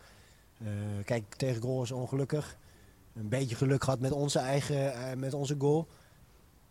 [1.04, 2.56] Kijk, tegen goal is ongelukkig.
[3.14, 5.88] Een beetje geluk gehad met onze eigen met onze goal.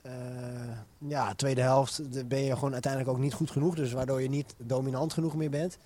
[0.01, 0.11] Eh,
[0.97, 3.75] ja, tweede helft ben je gewoon uiteindelijk ook niet goed genoeg.
[3.75, 5.77] Dus waardoor je niet dominant genoeg meer bent.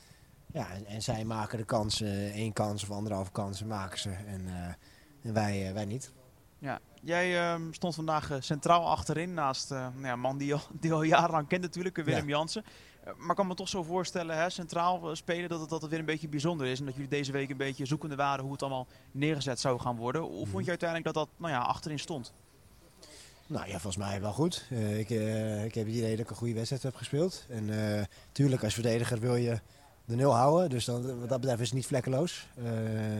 [0.54, 4.10] Ja, en, en zij maken de kansen, één kans of anderhalve kansen maken ze.
[4.10, 4.73] En, eh,
[5.21, 6.12] en wij, eh, wij niet.
[6.60, 10.54] Ja, jij ehm, stond vandaag centraal achterin naast eh, nou ja, een man die je
[10.54, 12.38] al, die al jarenlang kent natuurlijk, Willem Ja.
[12.38, 12.63] Jansen.
[13.17, 15.99] Maar ik kan me toch zo voorstellen, hè, centraal spelen, dat het, dat het weer
[15.99, 16.80] een beetje bijzonder is.
[16.80, 19.95] En dat jullie deze week een beetje zoekende waren hoe het allemaal neergezet zou gaan
[19.95, 20.21] worden.
[20.21, 20.49] Hoe Mhm.
[20.49, 22.34] vond je uiteindelijk dat dat nou ja, achterin stond?
[23.47, 24.65] Nou ja, volgens mij wel goed.
[24.69, 27.45] Eh, ik, eh, ik heb het idee dat ik een goede wedstrijd heb gespeeld.
[27.49, 29.60] En eh tuurlijk, als verdediger wil je
[30.06, 30.69] de nul houden.
[30.69, 32.47] Dus dan, wat dat betreft is het niet vlekkeloos.
[32.56, 33.17] Eh,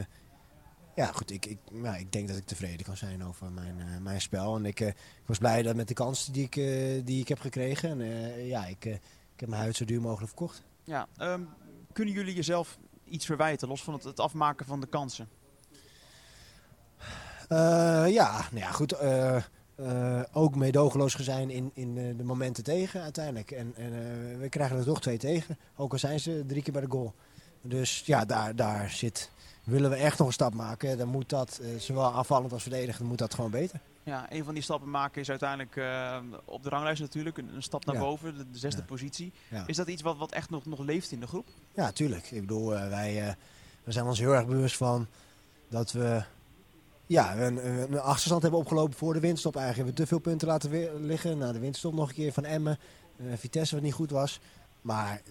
[0.96, 1.30] ja, goed.
[1.30, 4.56] Ik, ik, nou, ik denk dat ik tevreden kan zijn over mijn, eh, mijn spel.
[4.56, 7.28] En ik, eh, ik was blij dat met de kansen die ik, eh, die ik
[7.28, 7.90] heb gekregen.
[7.90, 8.92] En eh, ja, ik, eh,
[9.34, 10.62] ik heb mijn huid zo duur mogelijk verkocht.
[10.84, 11.40] Ja, ehm,
[11.92, 15.28] kunnen jullie jezelf iets verwijten, los van het, het afmaken van de kansen?
[17.48, 18.96] Eh, ja, nou ja, goed.
[19.76, 23.50] Eh, ook meedogenloos zijn in, in eh, de momenten tegen uiteindelijk.
[23.50, 25.58] En, en eh, we krijgen er toch twee tegen.
[25.76, 27.14] Ook al zijn ze drie keer bij de goal.
[27.62, 29.30] Dus ja, daar, daar zit.
[29.64, 33.18] Willen we echt nog een stap maken, dan moet dat, zowel aanvallend als verdedigend, moet
[33.18, 33.80] dat gewoon beter.
[34.02, 35.74] Ja, een van die stappen maken is uiteindelijk
[36.44, 38.00] op de ranglijst natuurlijk een, een stap naar Ja.
[38.00, 38.86] boven, de, de zesde Ja.
[38.86, 39.32] positie.
[39.50, 41.48] Ja, Is dat iets wat, wat echt nog, nog leeft in de groep?
[41.74, 42.30] ja tuurlijk.
[42.30, 43.36] Ik bedoel, wij
[43.84, 45.06] we zijn ons heel erg bewust van
[45.68, 46.22] dat we
[47.06, 49.56] ja, een, een een achterstand hebben opgelopen voor de winststop.
[49.56, 51.38] Eigenlijk hebben we te veel punten laten liggen.
[51.38, 52.78] Na de winststop nog een keer van Emmen.
[53.16, 54.40] Eh, Vitesse wat niet goed was.
[54.80, 55.22] Maar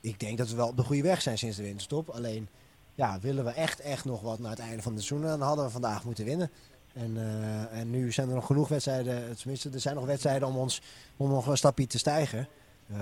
[0.00, 2.08] ik denk dat we wel op de goede weg zijn sinds de winterstop.
[2.08, 2.48] Alleen
[2.94, 5.28] ja, willen we echt, echt nog wat naar het einde van het seizoen.
[5.28, 6.50] Dan hadden we vandaag moeten winnen.
[6.92, 9.36] En, eh, en nu zijn er nog genoeg wedstrijden.
[9.36, 10.82] Tenminste, er zijn nog wedstrijden om ons
[11.16, 12.48] om nog een stapje te stijgen.
[12.92, 12.96] Eh,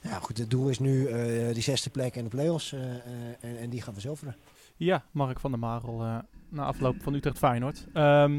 [0.00, 2.72] ja, goed, het doel is nu eh, die zesde plek en de play-offs.
[2.72, 2.96] eh, eh,
[3.40, 4.36] en, en die gaan verzilveren.
[4.76, 6.18] Ja, Mark van der Marel eh,
[6.54, 7.86] na afloop van Utrecht Feyenoord.
[7.92, 8.32] Ehm,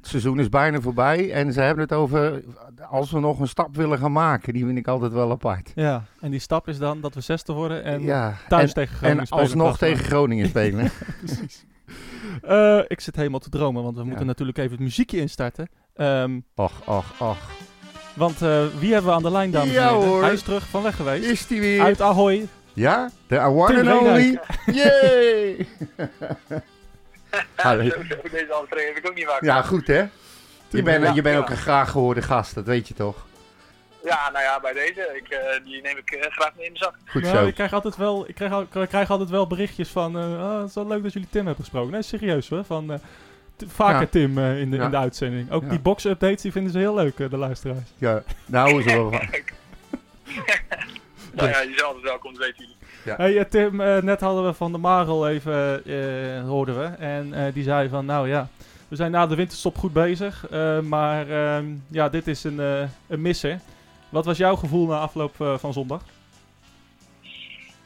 [0.00, 2.42] Het seizoen is bijna voorbij en ze hebben het over
[2.90, 4.52] als we nog een stap willen gaan maken.
[4.52, 5.72] Die vind ik altijd wel apart.
[5.74, 8.96] ja, en die stap is dan dat we zesde worden en ja, thuis en, tegen
[8.96, 9.44] Groningen en spelen.
[9.44, 9.88] alsnog prachtig.
[9.88, 10.90] tegen Groningen spelen.
[11.24, 11.64] Precies.
[12.42, 14.08] Eh, ik zit helemaal te dromen, want we Ja.
[14.08, 15.68] moeten natuurlijk even het muziekje instarten.
[15.94, 17.36] Ehm, och, och, och.
[18.14, 20.08] want eh, wie hebben we aan de lijn, dames en Ja, heren?
[20.08, 20.22] hoor.
[20.22, 21.30] Hij is terug van weg geweest.
[21.30, 21.82] Is die weer?
[21.82, 22.46] Uit Ahoy.
[22.72, 24.38] Ja, de Tim and only.
[24.66, 25.66] Yay!
[27.56, 27.82] Hallo.
[27.82, 29.42] Zo, zo, Deze entree heb ik ook niet vaak.
[29.44, 30.04] Ja, goed hè?
[30.68, 31.40] Je bent, je bent Ja.
[31.40, 33.26] ook een graag gehoorde gast, dat weet je toch?
[34.04, 35.12] Ja, nou ja, bij deze.
[35.22, 36.94] Ik, eh, die neem ik eh, graag mee in de zak.
[37.06, 37.46] Goed Nou, zo.
[37.46, 40.58] ik krijg altijd wel, ik krijg, al- ik krijg altijd wel berichtjes van, eh ah,
[40.60, 41.92] het is wel leuk dat jullie Tim hebben gesproken.
[41.92, 42.64] Nee, serieus hoor.
[42.64, 42.98] Van, eh,
[43.66, 44.06] vaker Ja.
[44.06, 44.84] Tim eh, in, de, Ja.
[44.84, 45.50] in de uitzending.
[45.50, 45.68] Ook Ja.
[45.68, 47.92] die box-updates die vinden ze heel leuk, de luisteraars.
[47.98, 49.20] Ja, nou is er wel van.
[51.34, 52.76] Nou ja, je is altijd welkom, dat weten jullie.
[53.04, 56.84] Hey eh, Tim, eh, net hadden we van de Marel even, eh, hoorden we.
[57.04, 58.48] En eh, die zei van, nou ja,
[58.88, 60.46] we zijn na de winterstop goed bezig.
[60.50, 63.60] eh, maar ehm, ja, dit is een, eh, een misser.
[64.08, 66.02] Wat was jouw gevoel na afloop van zondag?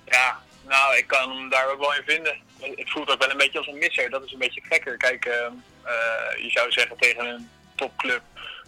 [0.05, 2.37] Ja, nou, ik kan hem daar ook wel in vinden.
[2.61, 4.11] Het voelt ook wel een beetje als een misser.
[4.11, 4.97] Dat is een beetje gekker.
[4.97, 5.33] Kijk, eh,
[5.83, 8.23] eh, je zou zeggen tegen een topclub.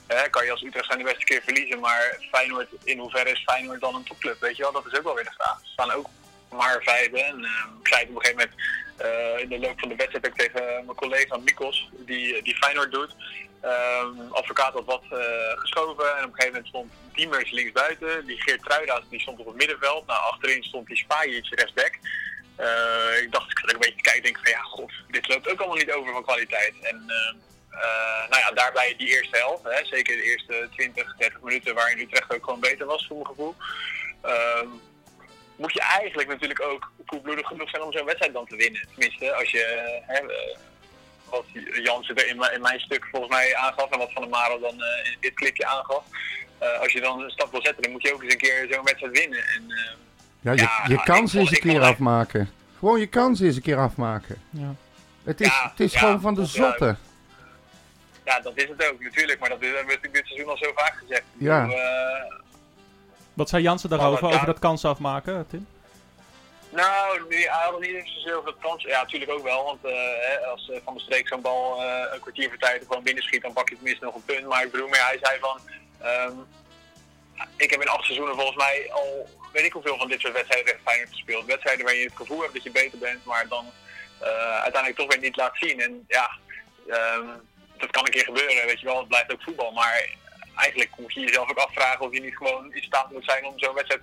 [0.06, 1.80] Hè, kan je als Utrecht zijn de beste keer verliezen.
[1.80, 4.40] Maar Feyenoord, in hoeverre is Feyenoord dan een topclub?
[4.40, 5.58] Weet je wel, dat is ook wel weer de vraag.
[5.62, 6.06] Ze staan ook
[6.50, 7.22] maar vijfde.
[7.22, 8.54] En eh, ik zei op een gegeven moment
[8.96, 13.14] eh, in de loop van de wedstrijd tegen mijn collega Mikos, die, die Feyenoord doet.
[13.60, 15.18] Ehm advocaat had wat eh,
[15.54, 18.26] geschoven en op een gegeven moment stond Diemers links buiten.
[18.26, 20.06] Die Geert Truida's die stond op het middenveld.
[20.06, 21.98] Nou, achterin stond die Spajic rechtsback.
[22.56, 25.50] Eh, ik dacht, ik zat een beetje te kijken, denk van ja, god, dit loopt
[25.50, 26.74] ook allemaal niet over van kwaliteit.
[26.82, 27.34] En eh,
[27.70, 31.98] eh, nou ja, daarbij die eerste helft, hè, zeker de eerste 20, 30 minuten waarin
[31.98, 33.54] Utrecht ook gewoon beter was voor mijn gevoel.
[34.22, 34.68] Ehm,
[35.58, 38.86] moet je eigenlijk natuurlijk ook koelbloedig genoeg zijn om zo'n wedstrijd dan te winnen.
[38.94, 39.64] Tenminste, als je,
[40.06, 40.56] hè, eh,
[41.30, 41.44] wat
[41.82, 44.60] Jansen er in, mijn- in mijn stuk volgens mij aangaf en wat Van der Marel
[44.60, 46.04] dan eh, in dit clipje aangaf.
[46.58, 48.66] Eh, als je dan een stap wil zetten, dan moet je ook eens een keer
[48.70, 49.38] zo'n wedstrijd winnen.
[49.38, 49.92] En, eh,
[50.40, 52.50] Ja, je, Ja, je kans eens een keer afmaken.
[52.78, 54.42] Gewoon je kans eens een keer afmaken.
[54.50, 54.74] Ja.
[55.24, 56.96] Het is, Ja, het is ja, gewoon van de zotte.
[58.24, 60.72] ja, dat is het ook natuurlijk, maar dat hebben we natuurlijk dit seizoen al zo
[60.74, 61.22] vaak gezegd.
[61.38, 61.60] Ja.
[61.62, 62.34] bedoel, eh,
[63.38, 65.66] Wat zei Jansen daarover, wat- over dat kansen afmaken, Tim?
[66.70, 68.82] Nou, hij had niet eens dat kans.
[68.82, 69.64] Ja, natuurlijk ook wel.
[69.64, 73.02] Want hè, als eh, Van der Streek zo'n bal eh, een kwartier voor tijd gewoon
[73.02, 74.46] binnenschiet, dan pak je tenminste nog een punt.
[74.46, 75.58] Maar ik bedoel meer, hij zei van...
[76.00, 76.32] ehm,
[77.56, 80.66] ik heb in acht seizoenen volgens mij al weet ik hoeveel van dit soort wedstrijden
[80.66, 81.44] tegen Feyenoord gespeeld.
[81.46, 83.66] Wedstrijden waar je het gevoel hebt dat je beter bent, maar dan
[84.52, 85.80] uiteindelijk toch weer niet laat zien.
[85.80, 86.30] En ja,
[86.88, 87.26] ehm,
[87.78, 88.98] dat kan een keer gebeuren, weet je wel.
[88.98, 89.72] Het blijft ook voetbal.
[89.72, 90.08] Maar
[90.58, 93.58] eigenlijk moet je jezelf ook afvragen of je niet gewoon in staat moet zijn om
[93.58, 94.02] zo'n wedstrijd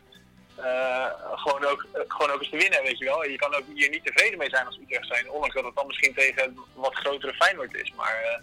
[0.55, 3.25] eh, gewoon, ook, eh, gewoon ook eens te winnen, weet je wel.
[3.25, 5.87] Je kan ook hier niet tevreden mee zijn als Utrecht zijn, ondanks dat het dan
[5.87, 7.93] misschien tegen een wat grotere Feyenoord is.
[7.95, 8.39] Maar eh,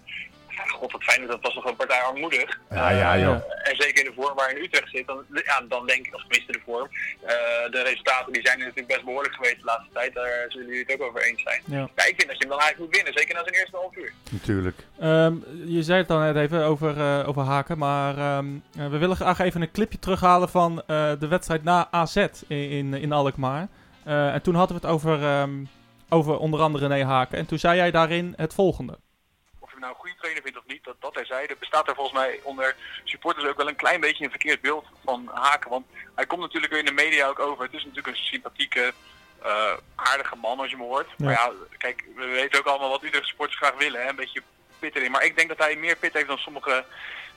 [0.69, 2.59] god, wat fijn, dat was nog een partij armoedig.
[2.71, 3.35] Ja, ja, Eh, joh.
[3.69, 6.53] en zeker in de vorm waarin Utrecht zit, dan, ja, dan denk ik, of tenminste
[6.53, 6.89] de vorm,
[7.23, 7.35] eh,
[7.71, 10.15] de resultaten die zijn natuurlijk best behoorlijk geweest de laatste tijd.
[10.15, 11.63] Daar zullen jullie het ook over eens zijn.
[11.65, 11.89] Ja.
[11.97, 13.97] Ja, ik vind dat je hem dan eigenlijk moet winnen, zeker na zijn eerste half
[13.97, 14.13] uur.
[14.31, 14.77] Natuurlijk.
[15.01, 15.35] Ehm,
[15.67, 18.47] je zei het dan net even over, eh, over Haken, maar ehm,
[18.79, 22.31] eh, we willen graag even een clipje terughalen van eh, de wedstrijd na AZ in,
[22.71, 23.69] in, in Alkmaar.
[24.05, 25.51] Eh, en toen hadden we het over, ehm,
[26.09, 27.39] over onder andere René Haken.
[27.39, 28.99] En toen zei jij daarin het volgende.
[29.83, 32.77] Nou een goede trainer vindt of niet, dat, dat terzijde, bestaat er volgens mij onder
[33.05, 35.71] supporters ook wel een klein beetje een verkeerd beeld van Haken.
[35.71, 37.65] Want hij komt natuurlijk weer in de media ook over.
[37.65, 38.93] Het is natuurlijk een sympathieke,
[39.43, 41.09] eh, aardige man als je me hoort.
[41.09, 41.15] Ja.
[41.25, 44.03] Maar ja, kijk, we weten ook allemaal wat Utrecht supporters graag willen.
[44.03, 44.09] Hè?
[44.09, 44.43] Een beetje
[44.79, 45.11] pit erin.
[45.11, 46.85] Maar ik denk dat hij meer pit heeft dan sommigen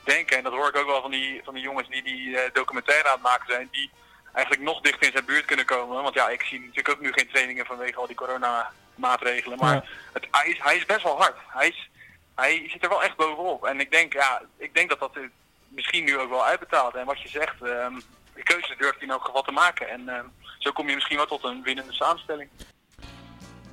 [0.04, 0.36] denken.
[0.36, 3.08] En dat hoor ik ook wel van die, van die jongens die die eh, documentaire
[3.08, 3.68] aan het maken zijn.
[3.70, 3.90] Die
[4.32, 6.02] eigenlijk nog dichter in zijn buurt kunnen komen.
[6.02, 9.58] Want ja, ik zie natuurlijk ook nu geen trainingen vanwege al die coronamaatregelen.
[9.58, 9.84] Maar Ja.
[10.12, 11.36] het, hij, is, hij is best wel hard.
[11.48, 11.88] Hij, is,
[12.36, 13.64] hij zit er wel echt bovenop.
[13.64, 15.22] En ik denk, ja, ik denk dat dat eh,
[15.68, 16.94] misschien nu ook wel uitbetaalt.
[16.94, 17.94] En wat je zegt, ehm,
[18.34, 19.88] de keuze durft hij in elk geval te maken.
[19.88, 20.24] En ehm,
[20.58, 22.48] zo kom je misschien wel tot een winnende samenstelling.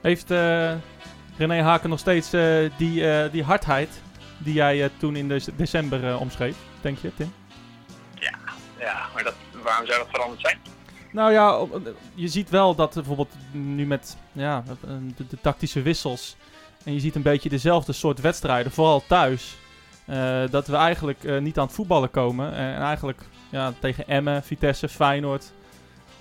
[0.02, 0.74] Heeft eh,
[1.38, 4.02] René Haken nog steeds eh, die, die hardheid
[4.38, 7.34] die jij toen in de december omschreef, denk je, Tim?
[8.80, 10.62] Ja, maar dat, waarom zou dat veranderd zijn?
[11.12, 11.66] Nou ja,
[12.14, 14.64] je ziet wel dat bijvoorbeeld nu met ja,
[15.16, 16.36] de, de tactische wissels.
[16.84, 19.56] En je ziet een beetje dezelfde soort wedstrijden, vooral thuis.
[20.06, 22.54] eh, dat we eigenlijk eh, niet aan het voetballen komen.
[22.54, 25.52] En eigenlijk ja, tegen Emmen, Vitesse, Feyenoord.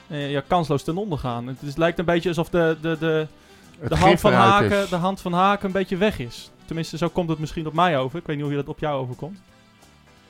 [0.08, 1.46] eh, ja, kansloos ten onder gaan.
[1.46, 3.26] Het, is- het lijkt een beetje alsof de, de, de,
[3.88, 4.88] de, hand van Haken, is.
[4.88, 6.50] de hand van Haken een beetje weg is.
[6.64, 8.18] Tenminste, zo komt het misschien op mij over.
[8.18, 9.38] Ik weet niet hoe je dat op jou overkomt.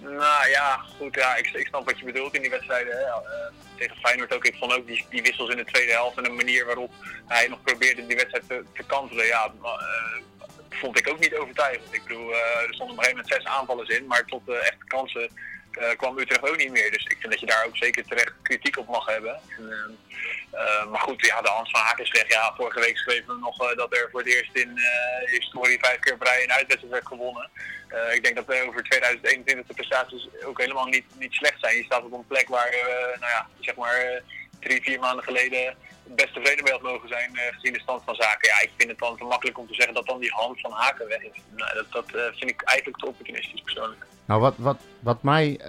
[0.03, 3.07] Nou ja, goed, ja, ik, ik snap wat je bedoelt in die wedstrijden.
[3.07, 3.17] Eh,
[3.77, 4.45] tegen Feyenoord ook.
[4.45, 6.93] Ik vond ook die, die wissels in de tweede helft en de manier waarop
[7.27, 9.27] hij nog probeerde die wedstrijd te, te kantelen.
[9.27, 10.23] Ja, eh,
[10.71, 11.95] vond ik ook niet overtuigend.
[11.95, 14.57] Ik bedoel, eh, er stonden op een gegeven moment zes aanvallers in, maar tot de
[14.57, 15.29] echte kansen
[15.97, 16.91] kwam Utrecht ook niet meer.
[16.91, 19.41] Dus ik vind dat je daar ook zeker terecht kritiek op mag hebben.
[19.59, 19.99] En,
[20.53, 22.29] eh, maar goed, ja, de hand van Haken weg.
[22.29, 25.79] Ja, vorige week schreven we nog eh, dat er voor het eerst in de historie
[25.79, 27.51] vijf keer op rij een uitwedstrijd werd gewonnen.
[28.13, 31.77] Ik denk dat er over 2021 de prestaties ook helemaal niet, niet slecht zijn.
[31.77, 32.71] Je staat op een plek waar,
[33.21, 34.23] nou ja, zeg maar
[34.61, 38.49] drie, vier maanden geleden best tevreden mee had mogen zijn gezien de stand van zaken.
[38.49, 40.73] Ja, ik vind het dan te makkelijk om te zeggen dat dan die hand van
[40.73, 41.41] Haken weg is.
[41.57, 44.07] Nou, dat dat vind ik eigenlijk te opportunistisch persoonlijk.
[44.25, 45.61] Nou, wat, wat, wat mij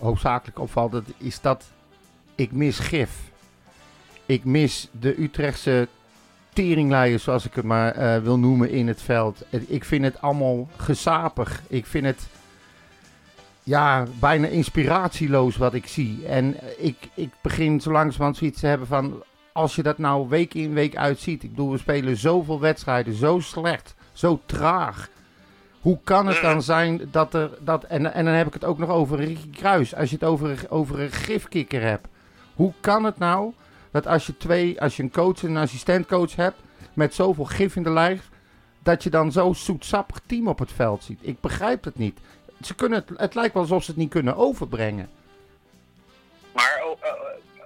[0.00, 1.64] hoofdzakelijk opvalt, is dat
[2.34, 3.10] ik mis gif.
[4.32, 5.88] Ik mis de Utrechtse
[6.52, 9.44] teringleiers, zoals ik het maar eh, wil noemen, in het veld.
[9.50, 11.62] Ik vind het allemaal gezapig.
[11.68, 12.26] Ik vind het
[13.62, 16.26] ja, bijna inspiratieloos wat ik zie.
[16.26, 19.22] En eh, ik, ik begin zo langzamerhand zoiets te hebben van...
[19.52, 21.42] Als je dat nou week in week uit ziet.
[21.42, 25.08] Ik bedoel, we spelen zoveel wedstrijden, zo slecht, zo traag.
[25.80, 27.50] Hoe kan het dan zijn dat er...
[27.60, 29.94] Dat, en, en dan heb ik het ook nog over Ricky Kruis.
[29.94, 32.06] Als je het over, over een gifkikker hebt.
[32.54, 33.52] Hoe kan het nou
[33.92, 34.80] dat als je twee...
[34.80, 36.58] Als je een coach en een assistentcoach hebt...
[36.94, 38.30] Met zoveel gif in de lijf...
[38.82, 41.18] Dat je dan zo'n zoetsappig team op het veld ziet.
[41.22, 42.18] Ik begrijp het niet.
[42.62, 45.10] Ze kunnen het, het lijkt wel alsof ze het niet kunnen overbrengen.
[46.52, 47.10] Maar oh, eh,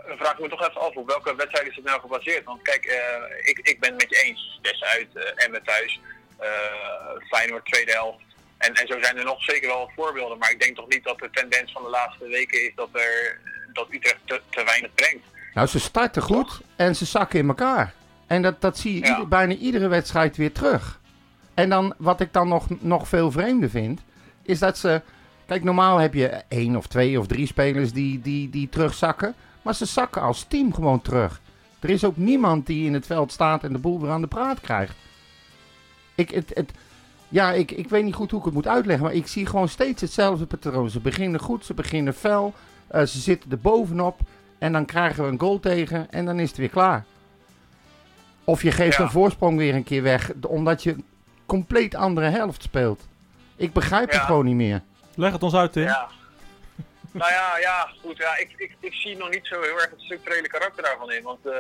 [0.07, 2.45] dan vraag ik me toch even af, op welke wedstrijd is het nou gebaseerd?
[2.45, 4.59] Want kijk, eh, ik, ik ben het met je eens.
[4.63, 6.01] Des uit eh, Emmen thuis,
[6.39, 6.49] eh,
[7.29, 8.25] Feyenoord tweede helft.
[8.59, 10.39] En, en zo zijn er nog zeker wel voorbeelden.
[10.39, 13.41] Maar ik denk toch niet dat de tendens van de laatste weken is dat, er,
[13.73, 15.25] dat Utrecht te, te weinig brengt.
[15.57, 17.95] Nou, ze starten goed en ze zakken in elkaar.
[18.27, 19.09] En dat, dat zie je Ja.
[19.13, 21.01] ieder- bijna iedere wedstrijd weer terug.
[21.55, 24.01] En dan, wat ik dan nog, nog veel vreemder vind,
[24.43, 25.03] is dat ze...
[25.47, 29.35] Kijk, normaal heb je één of twee of drie spelers die, die, die terugzakken.
[29.63, 31.41] Maar ze zakken als team gewoon terug.
[31.81, 34.27] Er is ook niemand die in het veld staat en de boel weer aan de
[34.27, 34.97] praat krijgt.
[36.15, 36.73] Ik, het, het,
[37.29, 39.69] ja, ik, ik weet niet goed hoe ik het moet uitleggen, maar ik zie gewoon
[39.69, 40.91] steeds hetzelfde patroon.
[40.91, 42.55] Ze beginnen goed, ze beginnen fel,
[42.87, 44.21] eh, ze zitten er bovenop
[44.59, 47.05] en dan krijgen we een goal tegen en dan is het weer klaar.
[48.45, 49.03] Of je geeft Ja.
[49.03, 51.05] een voorsprong weer een keer weg, omdat je een
[51.47, 53.07] compleet andere helft speelt.
[53.57, 54.83] Ik begrijp het gewoon niet meer.
[55.15, 55.83] Leg het ons uit, Tim.
[55.83, 56.09] Ja.
[57.11, 58.17] nou ja, ja, goed.
[58.17, 61.23] Ja, ik, ik, ik zie nog niet zo heel erg het structurele karakter daarvan in.
[61.23, 61.53] Want eh,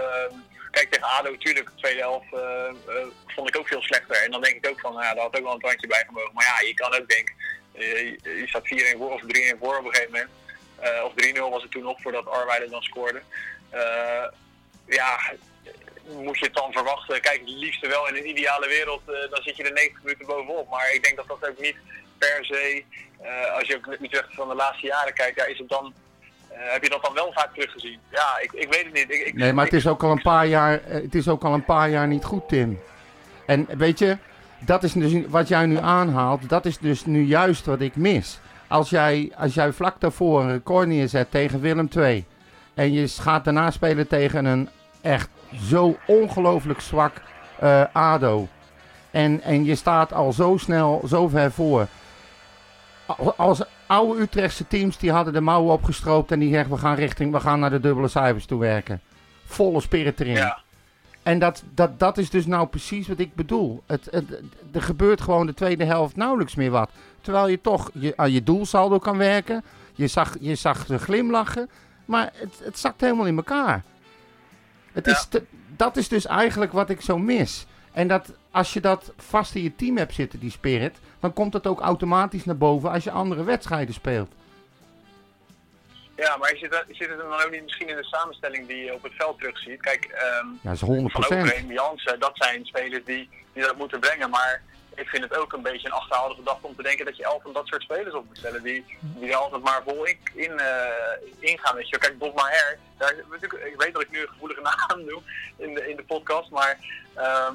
[0.70, 4.22] kijk, tegen ADO natuurlijk, de tweede helft eh, eh, vond ik ook veel slechter.
[4.24, 6.04] En dan denk ik ook van, nou ja, daar had ook wel een tandje bij
[6.06, 6.34] gemogen.
[6.34, 7.34] Maar ja, je kan ook denken,
[7.72, 10.30] eh, je, je staat 4-1 voor of 3-1 voor op een gegeven moment.
[10.78, 13.22] Eh, of 3-0 was het toen nog voordat Arweiler dan scoorde.
[13.70, 14.24] Eh,
[14.86, 15.20] ja,
[16.08, 17.20] moet je het dan verwachten?
[17.20, 20.26] Kijk, het liefste wel in een ideale wereld, eh, dan zit je er 90 minuten
[20.26, 20.70] bovenop.
[20.70, 21.76] Maar ik denk dat dat ook niet
[22.18, 22.84] per se,
[23.54, 25.94] als je ook Utrecht van de laatste jaren kijkt, ja, is het dan,
[26.48, 27.98] heb je dat dan wel vaak teruggezien?
[28.10, 29.10] Ja, ik, ik weet het niet.
[29.10, 31.54] Ik, ik, Nee, maar het is ook al een paar jaar, het is ook al
[31.54, 32.80] een paar jaar niet goed, Tim.
[33.46, 34.16] En weet je,
[34.58, 38.40] dat is dus wat jij nu aanhaalt, dat is dus nu juist wat ik mis.
[38.68, 42.24] Als jij, als jij vlak daarvoor een record neerzet tegen Willem II
[42.74, 44.68] en je gaat daarna spelen tegen een
[45.00, 45.28] echt
[45.60, 47.22] zo ongelooflijk zwak
[47.58, 48.48] eh, ADO.
[49.10, 51.86] En, en je staat al zo snel, zo ver voor.
[53.06, 56.94] Al- Als oude Utrechtse teams, die hadden de mouwen opgestroopt en die zeggen we gaan
[56.94, 59.00] richting, we gaan naar de dubbele cijfers toe werken.
[59.44, 60.34] Volle spirit erin.
[60.34, 60.58] Ja.
[61.22, 63.82] En dat, dat, dat is dus nou precies wat ik bedoel.
[63.86, 64.24] Het, het,
[64.72, 66.90] er gebeurt gewoon de tweede helft nauwelijks meer wat.
[67.26, 69.64] Terwijl je toch je, aan je doelsaldo kan werken.
[69.94, 71.70] Je zag, je zag ze glimlachen.
[72.04, 73.82] Maar het, het zakt helemaal in elkaar.
[74.92, 75.44] Het is te-
[75.76, 77.66] dat is dus eigenlijk wat ik zo mis.
[77.92, 81.52] En dat als je dat vast in je team hebt zitten, die spirit, dan komt
[81.52, 84.32] het ook automatisch naar boven als je andere wedstrijden speelt.
[86.16, 88.94] Ja, maar zit, er- zit het dan ook niet misschien in de samenstelling die je
[88.94, 89.80] op het veld terugziet?
[89.80, 91.12] Kijk, ehm Ja, dat is Van 100%.
[91.14, 94.30] Overheem, Jansen, dat zijn spelers die, die dat moeten brengen.
[94.30, 94.62] Maar
[94.96, 97.42] ik vind het ook een beetje een achterhaalde gedachte om te denken dat je elf
[97.42, 98.62] van dat soort spelers op moet stellen.
[98.62, 100.76] Die, die er altijd maar vol in, in, eh,
[101.38, 101.74] ingaan.
[101.76, 101.98] Weet je.
[101.98, 105.20] Kijk, Bob Maher, daar, natuurlijk, ik weet dat ik nu een gevoelige naam doe
[105.56, 106.50] in de, in de podcast.
[106.50, 106.78] Maar
[107.14, 107.54] ehm,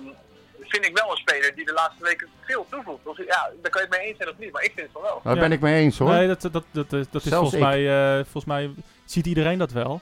[0.60, 3.06] vind ik wel een speler die de laatste weken veel toevoegt.
[3.06, 4.92] Of, ja, daar kan je het mee eens zijn of niet, maar ik vind het
[4.94, 5.20] van wel.
[5.24, 5.40] Daar Ja.
[5.42, 6.10] ben ik mee eens hoor.
[6.10, 7.60] Nee, dat, dat, dat, dat, is Zelfs volgens ik.
[7.60, 8.72] mij, eh, volgens mij
[9.06, 10.02] ziet iedereen dat wel.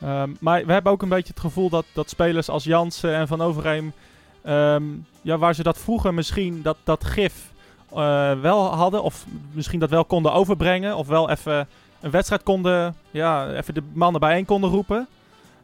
[0.00, 3.28] Ehm, maar we hebben ook een beetje het gevoel dat, dat spelers als Jansen en
[3.28, 3.92] Van Overheem,
[4.46, 4.84] ehm,
[5.22, 7.52] ja, waar ze dat vroeger misschien dat, dat gif
[7.90, 11.68] eh, wel hadden, of misschien dat wel konden overbrengen, of wel even
[12.00, 15.08] een wedstrijd konden, ja, even de mannen bijeen konden roepen.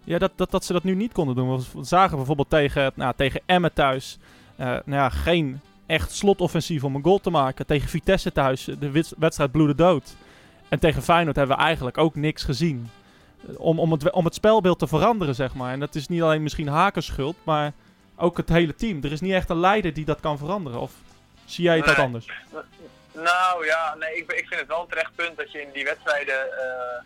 [0.04, 1.56] Ja, dat, dat, dat ze dat nu niet konden doen.
[1.56, 4.18] We zagen bijvoorbeeld tegen, nou, tegen Emmen thuis,
[4.56, 7.66] eh, nou ja, geen echt slotoffensief om een goal te maken.
[7.66, 10.14] Tegen Vitesse thuis, de wedstrijd bloedde dood.
[10.68, 12.90] En tegen Feyenoord hebben we eigenlijk ook niks gezien.
[13.48, 15.72] Eh, Om, om, het, om het spelbeeld te veranderen, zeg maar.
[15.72, 17.72] En dat is niet alleen misschien Hakers schuld, maar
[18.22, 19.04] ook het hele team.
[19.04, 20.80] Er is niet echt een leider die dat kan veranderen.
[20.80, 20.92] Of
[21.44, 22.26] zie jij het dat anders?
[23.12, 25.84] Nou ja, nee, ik, ik vind het wel een terecht punt dat je in die
[25.84, 27.02] wedstrijden eh,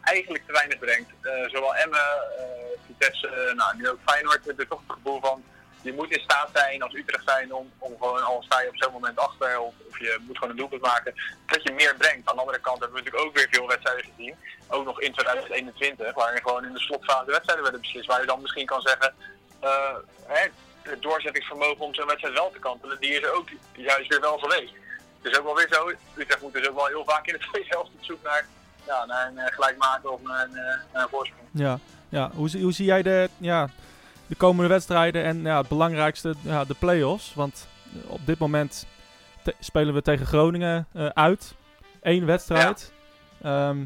[0.00, 1.10] eigenlijk te weinig brengt.
[1.20, 1.98] Eh, zowel Emmen,
[2.38, 2.44] eh,
[2.86, 5.42] Vitesse, nou nu ook Feyenoord, ik toch het gevoel van
[5.86, 8.76] je moet in staat zijn als Utrecht zijn om, om gewoon, al sta je op
[8.76, 11.14] zo'n moment achter of, of je moet gewoon een doelpunt maken,
[11.46, 12.28] dat je meer brengt.
[12.28, 14.34] Aan de andere kant hebben we natuurlijk ook weer veel wedstrijden gezien,
[14.68, 18.40] ook nog in 2021, waarin gewoon in de slotfase wedstrijden werden beslist, waar je dan
[18.40, 19.14] misschien kan zeggen,
[20.26, 20.46] hè,
[20.82, 24.38] het doorzettingsvermogen om zo'n wedstrijd wel te kantelen, die is er ook juist weer wel
[24.38, 24.72] geweest.
[25.22, 27.46] Het is ook wel weer zo, Utrecht moet dus ook wel heel vaak in de
[27.50, 28.46] tweede helft op zoek naar,
[28.86, 31.48] ja, naar een eh, gelijkmaker of naar een, eh, naar een voorsprong.
[31.50, 32.30] Ja, ja.
[32.34, 33.68] Hoe, zie- hoe zie jij de, ja,
[34.26, 37.34] de komende wedstrijden en ja, het belangrijkste, ja, de play-offs?
[37.34, 37.66] Want
[38.04, 38.86] eh, op dit moment
[39.60, 41.54] spelen we tegen Groningen eh, uit.
[42.02, 42.92] Eén wedstrijd.
[43.42, 43.84] Ehm,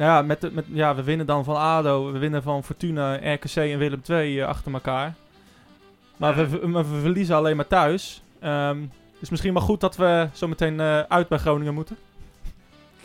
[0.00, 3.14] nou ja, met de, met, ja, we winnen dan van ADO, we winnen van Fortuna,
[3.14, 5.14] RKC en Willem II eh, achter elkaar.
[6.16, 8.22] Maar we, we, we verliezen alleen maar thuis.
[8.40, 8.78] Ehm
[9.20, 11.98] is misschien wel goed dat we zometeen eh uit bij Groningen moeten.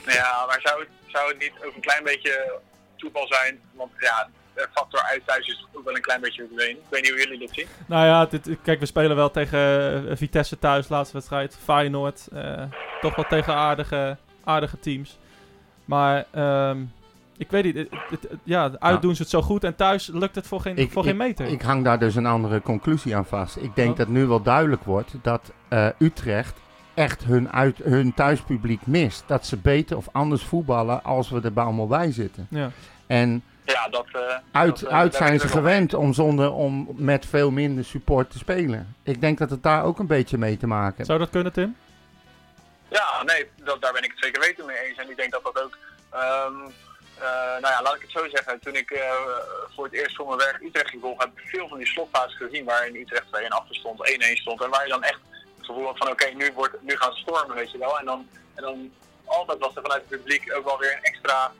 [0.05, 2.59] Ja, maar zou het, zou het niet ook een klein beetje
[2.95, 3.59] toeval zijn?
[3.73, 6.77] Want ja, de factor uit thuis is ook wel een klein beetje verdwenen.
[6.77, 7.67] Ik weet niet hoe jullie dit zien.
[7.85, 9.59] Nou ja, dit, kijk, we spelen wel tegen
[10.09, 11.57] eh, Vitesse thuis, laatste wedstrijd.
[11.63, 12.27] Feyenoord,
[13.01, 15.17] toch wel tegen aardige, aardige teams.
[15.85, 16.77] Maar ehm,
[17.37, 20.07] ik weet niet, het, het- het- ja, uit doen ze het zo goed en thuis
[20.13, 21.45] lukt het voor geen, Ik- voor geen meter.
[21.47, 23.55] Ik hang daar dus een andere conclusie aan vast.
[23.57, 23.97] Ik denk Oh.
[23.97, 26.57] dat nu wel duidelijk wordt dat eh, Utrecht
[26.93, 29.23] echt hun, uit, hun thuispubliek mist.
[29.27, 32.47] Dat ze beter of anders voetballen als we er bij allemaal bij zitten.
[32.49, 32.69] ja.
[33.07, 34.05] En Ja, dat...
[34.13, 34.19] eh,
[34.51, 38.37] uit, dat, eh, uit zijn ze gewend om, zonder, om met veel minder support te
[38.37, 38.95] spelen.
[39.03, 41.07] Ik denk dat het daar ook een beetje mee te maken heeft.
[41.07, 41.75] Zou dat kunnen, Tim?
[42.99, 44.97] Ja, nee, daar ben ik het zeker weten mee eens.
[44.97, 45.77] En ik denk dat dat ook...
[46.09, 46.59] ehm,
[47.17, 48.59] eh, nou ja, laat ik het zo zeggen.
[48.59, 49.13] Toen ik eh,
[49.75, 52.37] voor het eerst voor mijn werk Utrecht ging volgen, heb ik veel van die slotfases
[52.37, 54.61] gezien waarin Utrecht 2 en achter stond, 1-1 stond.
[54.61, 55.19] En waar je dan echt
[55.57, 57.99] het gevoel had van oké, nu wordt nu gaan ze stormen, weet je wel.
[57.99, 58.93] En dan, en dan
[59.25, 61.51] altijd was er vanuit het publiek ook wel weer een extra...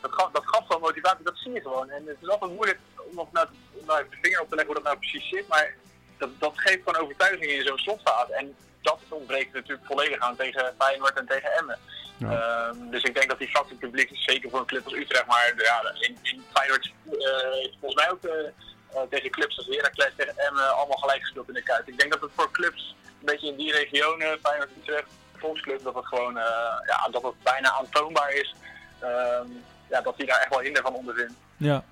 [0.00, 1.90] Dat gaf, dat gaf wel motivatie, dat zie je gewoon.
[1.90, 3.48] En het is altijd moeilijk om nog nou,
[3.86, 5.48] nou de vinger op te leggen hoe dat nou precies zit.
[5.48, 5.74] Maar
[6.18, 8.34] dat, dat geeft gewoon overtuiging in zo'n slotfase.
[8.34, 8.56] En
[8.90, 11.78] dat ontbreekt natuurlijk volledig aan tegen Feyenoord en tegen Emmen.
[12.16, 12.28] Ja.
[12.30, 15.26] Ehm, dus ik denk dat die factor publiek is zeker voor een club als Utrecht.
[15.26, 18.46] Maar ja, in, in Feyenoord eh, heeft volgens mij ook eh,
[18.94, 21.88] eh, tegen clubs als Heracles, tegen Emmen allemaal gelijk gespeeld in de Kuip.
[21.88, 25.94] Ik denk dat het voor clubs een beetje in die regionen, Feyenoord, Utrecht, Volksclub, dat
[25.94, 28.54] het gewoon eh, ja, dat het bijna aantoonbaar is.
[29.00, 29.46] ehm,
[29.90, 31.32] ja, dat die daar echt wel hinder van ondervindt.
[31.56, 31.84] Ja.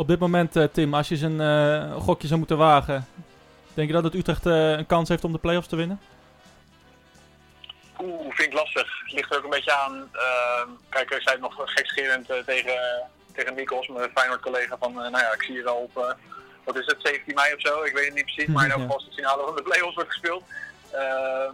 [0.00, 3.06] Op dit moment, eh, Tim, als je zijn eh, gokje zou moeten wagen,
[3.74, 6.00] denk je dat het Utrecht eh, een kans heeft om de play-offs te winnen?
[8.02, 9.00] Oeh, vind ik lastig.
[9.02, 10.10] Het ligt er ook een beetje aan.
[10.12, 14.90] ehm, kijk, ik zei het nog gekscherend eh, tegen, tegen Nikos, mijn Feyenoord collega, van
[14.90, 16.12] eh, nou ja, ik zie je wel op, eh,
[16.64, 18.80] wat is het, 17 mei of zo, ik weet het niet precies, maar in elk
[18.80, 20.44] geval als de finale van de play-offs wordt gespeeld.
[20.90, 21.52] Ehm,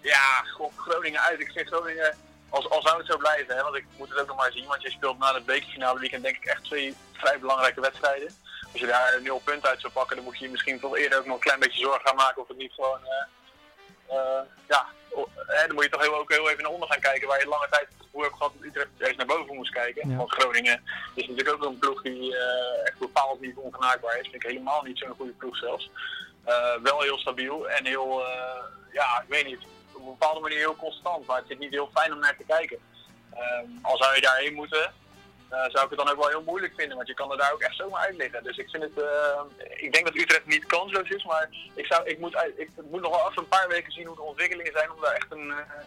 [0.00, 0.44] ja,
[0.76, 1.40] Groningen uit.
[1.40, 2.16] Ik vind Groningen,
[2.48, 4.66] als, als zou het zo blijven, hè, want ik moet het ook nog maar zien,
[4.66, 8.34] want je speelt na het bekerfinale weekend denk ik echt twee vrij belangrijke wedstrijden.
[8.72, 11.18] Als je daar nul punten uit zou pakken, dan moet je je misschien toch eerder
[11.18, 13.00] ook nog een klein beetje zorgen gaan maken of het niet gewoon,
[14.68, 17.28] ja, o- hè, dan moet je toch heel, ook heel even naar onder gaan kijken,
[17.28, 20.10] waar je lange tijd het gevoel hebt gehad dat Utrecht juist naar boven moest kijken.
[20.10, 20.16] Ja.
[20.16, 20.82] Want Groningen
[21.14, 24.28] is natuurlijk ook een ploeg die eh, echt bepaald niet ongenaakbaar is.
[24.28, 25.90] Vind ik helemaal niet zo'n goede ploeg zelfs.
[26.44, 29.58] Eh, wel heel stabiel en heel, eh, ja, ik weet niet,
[29.92, 32.44] op een bepaalde manier heel constant, maar het is niet heel fijn om naar te
[32.46, 32.78] kijken.
[33.34, 34.90] Ehm, al zou je daarheen moeten, eh,
[35.72, 37.60] zou ik het dan ook wel heel moeilijk vinden, want je kan er daar ook
[37.60, 38.42] echt zomaar uit liggen.
[38.44, 39.40] Dus ik vind het, eh,
[39.86, 43.10] ik denk dat Utrecht niet kansloos is, maar ik, zou, ik, moet, ik moet nog
[43.16, 45.84] wel even een paar weken zien hoe de ontwikkelingen zijn om daar echt een, eh,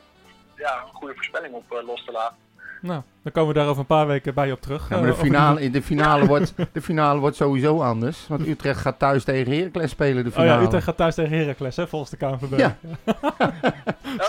[0.56, 2.38] ja, een goede voorspelling op eh, los te laten.
[2.82, 4.90] Nou, dan komen we daar over een paar weken bij op terug.
[4.90, 8.28] Ja, maar de Eh, finale, in de, finale wordt, de finale wordt sowieso anders.
[8.28, 10.60] Want Utrecht gaat thuis tegen Heracles spelen, de Oh finale.
[10.62, 12.58] ja, Utrecht gaat thuis tegen Heracles, hè, volgens de KNVB.
[12.58, 12.78] Ja.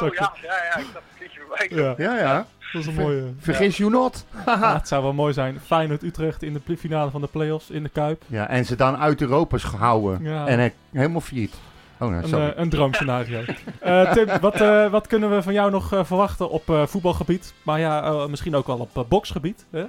[0.01, 1.68] Oh ja, ja, ja, ik zag het liedje voorbij.
[1.70, 2.47] Ja, Ja, ja.
[2.72, 3.22] Dat is een mooie.
[3.38, 4.24] Vergis you not.
[4.46, 5.60] Ja, het zou wel mooi zijn.
[5.66, 8.22] Feyenoord Utrecht in de finale van de play-offs in de Kuip.
[8.26, 10.22] Ja, en ze dan uit Europa is gehouden.
[10.22, 10.46] Ja.
[10.46, 11.54] En hij helemaal failliet.
[11.98, 12.46] Oh, nou, Een, sorry.
[12.48, 13.40] eh, een droomscenario.
[13.80, 17.54] Eh, Tim, wat, eh, wat kunnen we van jou nog eh, verwachten op eh, voetbalgebied?
[17.62, 19.64] Maar ja, eh, misschien ook wel op eh, boksgebied.
[19.70, 19.84] Hè?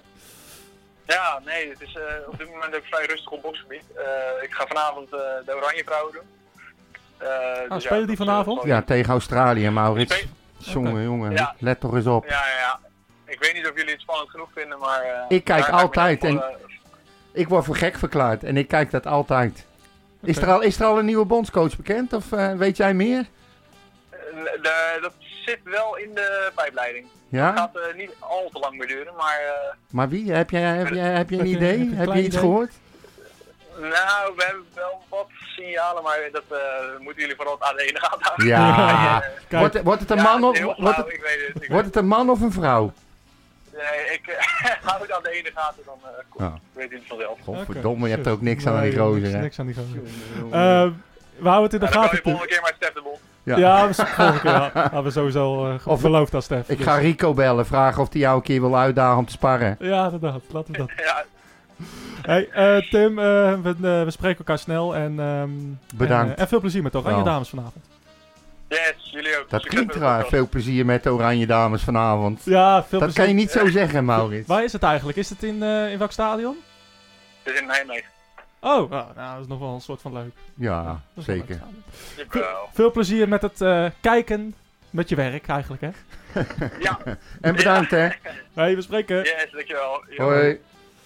[1.08, 3.84] Ja, nee, het is eh, op dit moment ook vrij rustig op boksgebied.
[3.96, 6.22] Eh, ik ga vanavond eh, de Oranje Vrouwen doen.
[7.18, 8.64] Eh, dus spelen ja, die vanavond?
[8.64, 10.16] ja, tegen Australië, Maurits.
[10.18, 10.28] Spe-
[10.58, 11.56] Jongen, jongen, Ja.
[11.60, 12.26] let toch eens op.
[12.26, 12.80] Ja, ja, ja.
[13.26, 15.02] Ik weet niet of jullie het spannend genoeg vinden, maar...
[15.02, 16.56] eh, Ik kijk ik altijd en- voor, eh,
[17.32, 19.66] Ik word voor gek verklaard en ik kijk dat altijd.
[20.22, 23.26] Is, er al, is er al een nieuwe bondscoach bekend of eh, weet jij meer?
[24.10, 24.18] eh,
[24.62, 25.14] de- dat
[25.46, 27.04] zit wel in de pijpleiding.
[27.06, 27.56] Het Ja?
[27.56, 29.40] gaat eh, niet al te lang meer duren, maar...
[29.40, 30.32] eh, Maar wie?
[30.32, 31.78] Heb jij, heb jij, heb je een Heb je- idee?
[31.80, 32.40] heb je Heb iets idee?
[32.40, 32.74] gehoord?
[33.80, 36.58] Nou, we hebben wel wat signalen, maar dat eh,
[37.00, 38.48] moeten jullie vooral aan de ene gaten houden.
[38.56, 39.20] Ja.
[39.48, 41.64] Kijk, Wordt, wordt het een ja, man of heel wordt het, ik weet het.
[41.64, 42.94] Ik wordt het een man of een vrouw?
[43.74, 44.44] Nee, ik eh,
[44.88, 46.54] hou het aan de ene gaten, dan eh, kom- Ja.
[46.74, 47.38] weet je het vanzelf.
[47.44, 48.34] Godverdomme, je hebt shit.
[48.36, 49.40] ook niks aan die gozer, niks- hè?
[49.42, 50.02] Niks aan die gozer.
[50.52, 50.88] Eh,
[51.38, 52.24] we houden het in de Ja, dan kan je gaten.
[52.24, 52.32] Tim.
[52.32, 53.20] volgende keer maar Stef de Bond.
[53.44, 53.58] Ja.
[53.58, 56.70] Ja, we volgende keer ja, hadden we sowieso uh, Of- beloofd aan Stef.
[56.70, 59.32] Ik Dus- ga Rico bellen, vragen of hij jou een keer wil uitdagen om te
[59.32, 59.76] sparren.
[59.80, 60.42] Ja, inderdaad.
[60.52, 60.90] Laten we dat.
[60.98, 61.24] Ja,
[62.22, 63.26] Hey, eh, Tim, eh,
[63.62, 64.96] we, eh, we spreken elkaar snel.
[64.96, 65.50] En, ehm,
[65.96, 66.32] Bedankt.
[66.34, 67.24] En, en veel plezier met de Oranje.
[67.24, 67.86] Dames vanavond.
[68.68, 69.50] yes, jullie ook.
[69.50, 70.26] Dat Succes klinkt raar.
[70.26, 72.42] Veel plezier met de Oranje Dames vanavond.
[72.44, 73.14] Ja, veel Dat plezier.
[73.26, 74.48] kan je niet zo zeggen, Maurits.
[74.48, 75.18] Waar is het eigenlijk?
[75.18, 76.58] Is het in, eh, in welk stadion?
[77.44, 78.10] Het is in Nijmegen.
[78.60, 80.34] Oh, oh, nou, dat is nog wel een soort van leuk.
[80.56, 81.60] Ja, zeker.
[82.18, 82.26] leuk.
[82.30, 84.56] Veel, veel plezier met het eh, kijken
[84.90, 85.90] met je werk eigenlijk, hè?
[86.80, 87.00] Ja,
[87.42, 88.08] En bedankt, hè.
[88.54, 89.18] Hey, we spreken.
[89.24, 90.04] yes, dankjewel.
[90.18, 90.60] Hoi.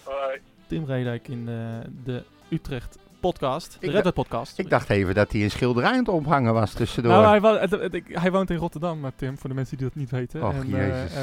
[0.04, 0.40] Hoi.
[0.72, 1.56] Tim Redijk in eh,
[2.04, 3.78] de Utrecht podcast.
[3.80, 4.60] De Red podcast.
[4.60, 7.12] Ik dacht even dat hij een schilderij aan het ophangen was tussendoor.
[7.12, 7.90] Nou, hij, wo-
[8.22, 10.44] hij woont in Rotterdam, eh, Tim, voor de mensen die dat niet weten.
[10.44, 11.14] Och, en, eh, Jezus.
[11.16, 11.22] eh,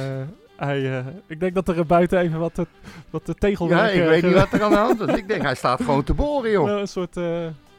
[0.56, 2.66] hij, ik denk dat er buiten even wat,
[3.10, 3.92] wat de tegelwerk...
[3.94, 5.14] ja, ik weet niet wat er aan de hand is.
[5.16, 6.66] Ik denk, hij staat gewoon te boren, joh.
[6.66, 7.14] Nou, een soort,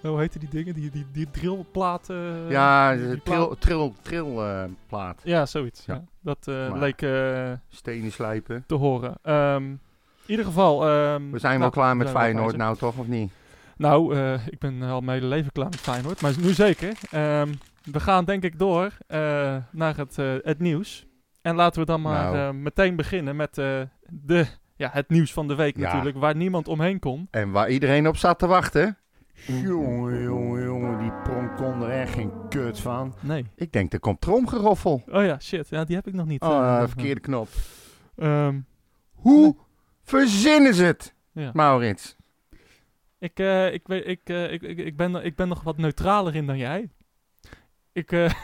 [0.02, 0.74] hoe heette die dingen?
[0.74, 2.10] Die, die, die drillplaat.
[2.10, 2.18] eh,
[2.50, 5.22] Ja, die- die de plaat- tril, tril, tril eh, plaat.
[5.24, 5.86] Ja, zoiets.
[5.86, 5.94] Ja.
[5.94, 6.04] Ja.
[6.22, 7.06] Dat Maar- leek
[7.70, 8.64] Stenen slijpen.
[8.68, 9.14] te horen.
[9.24, 9.80] Ehm, in
[10.30, 10.88] ieder geval...
[10.88, 12.98] ehm, We zijn wel nou, klaar met Feyenoord nou, toch?
[12.98, 13.32] Of niet?
[13.78, 16.94] Nou, eh, ik ben al mijn hele leven klaar met Feyenoord, maar nu zeker.
[17.12, 17.50] Ehm,
[17.92, 19.20] we gaan denk ik door eh,
[19.72, 21.08] naar het, eh, het nieuws.
[21.42, 22.36] En laten we dan maar Nou.
[22.56, 25.82] eh, meteen beginnen met eh, de, ja, het nieuws van de week Ja.
[25.84, 27.28] natuurlijk, waar niemand omheen kon.
[27.32, 28.98] En waar iedereen op zat te wachten.
[29.48, 33.16] Jongen, jongen, jongen, die pronk kon er echt geen kut van.
[33.20, 33.46] Nee.
[33.56, 35.02] Ik denk, er komt tromgeroffel.
[35.12, 35.70] Oh ja, shit.
[35.70, 36.42] Ja, die heb ik nog niet.
[36.42, 37.48] Oh, verkeerde knop.
[38.16, 38.60] Ehm,
[39.14, 39.56] Hoe
[40.10, 41.50] verzinnen ze het, ja.
[41.54, 42.16] Maurits?
[43.20, 46.36] Ik, eh, ik, weet, ik, eh, ik, ik, ik, ben, ik ben nog wat neutraler
[46.36, 46.90] in dan jij.
[47.92, 48.32] Ik, eh,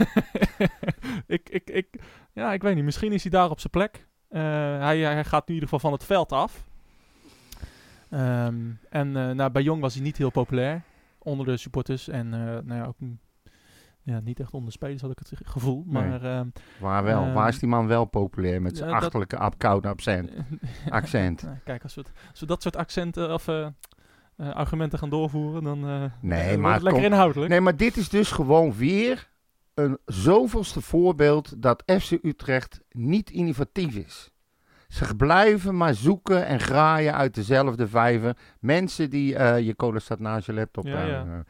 [1.28, 1.88] ik, ik, ik,
[2.34, 2.84] ja, ik weet niet.
[2.84, 4.08] Misschien is hij daar op zijn plek.
[4.30, 6.64] Hij, hij gaat nu in ieder geval van het veld af.
[8.10, 8.56] Ehm,
[8.90, 10.82] en nou, bij Jong was hij niet heel populair
[11.18, 12.08] onder de supporters.
[12.08, 13.00] En nou ja, ook
[14.06, 15.84] ja, niet echt onder de spelers had ik het gevoel.
[15.88, 16.04] Nee.
[16.10, 16.48] Maar ehm,
[16.80, 17.24] Waar wel?
[17.24, 20.32] Ehm, Waar is die man wel populair met zijn achterlijke apkoud accent?
[20.90, 21.44] accent?
[21.44, 23.68] Nou, kijk, als we, het- als we dat soort accenten of eh,
[24.36, 27.50] eh, argumenten gaan doorvoeren, dan eh, Nee, maar het lekker kom- inhoudelijk.
[27.52, 29.30] Nee, maar dit is dus gewoon weer
[29.74, 34.30] een zoveelste voorbeeld dat FC Utrecht niet innovatief is.
[34.88, 38.38] Ze blijven maar zoeken en graaien uit dezelfde vijver.
[38.60, 39.28] Mensen die...
[39.64, 40.86] je cola staat naast je laptop.
[40.86, 41.44] Ja, ja.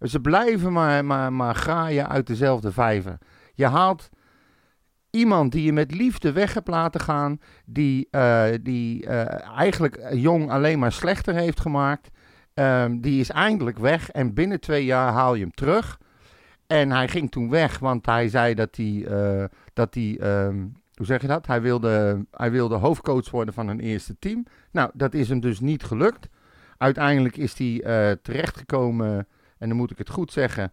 [0.00, 3.18] Ze blijven maar, maar, maar graaien uit dezelfde vijver.
[3.54, 4.08] Je haalt
[5.16, 7.40] iemand die je met liefde weg hebt laten gaan...
[7.64, 12.10] die, eh, die eh, eigenlijk jong alleen maar slechter heeft gemaakt...
[12.54, 16.00] Ehm, die is eindelijk weg en binnen twee jaar haal je hem terug.
[16.66, 21.06] En hij ging toen weg, want hij zei dat hij, eh, dat hij ehm, hoe
[21.06, 21.46] zeg je dat?
[21.46, 24.46] Hij wilde, hij wilde hoofdcoach worden van een eerste team.
[24.70, 26.28] Nou, dat is hem dus niet gelukt.
[26.78, 29.26] Uiteindelijk is hij terechtgekomen,
[29.58, 30.72] en dan moet ik het goed zeggen,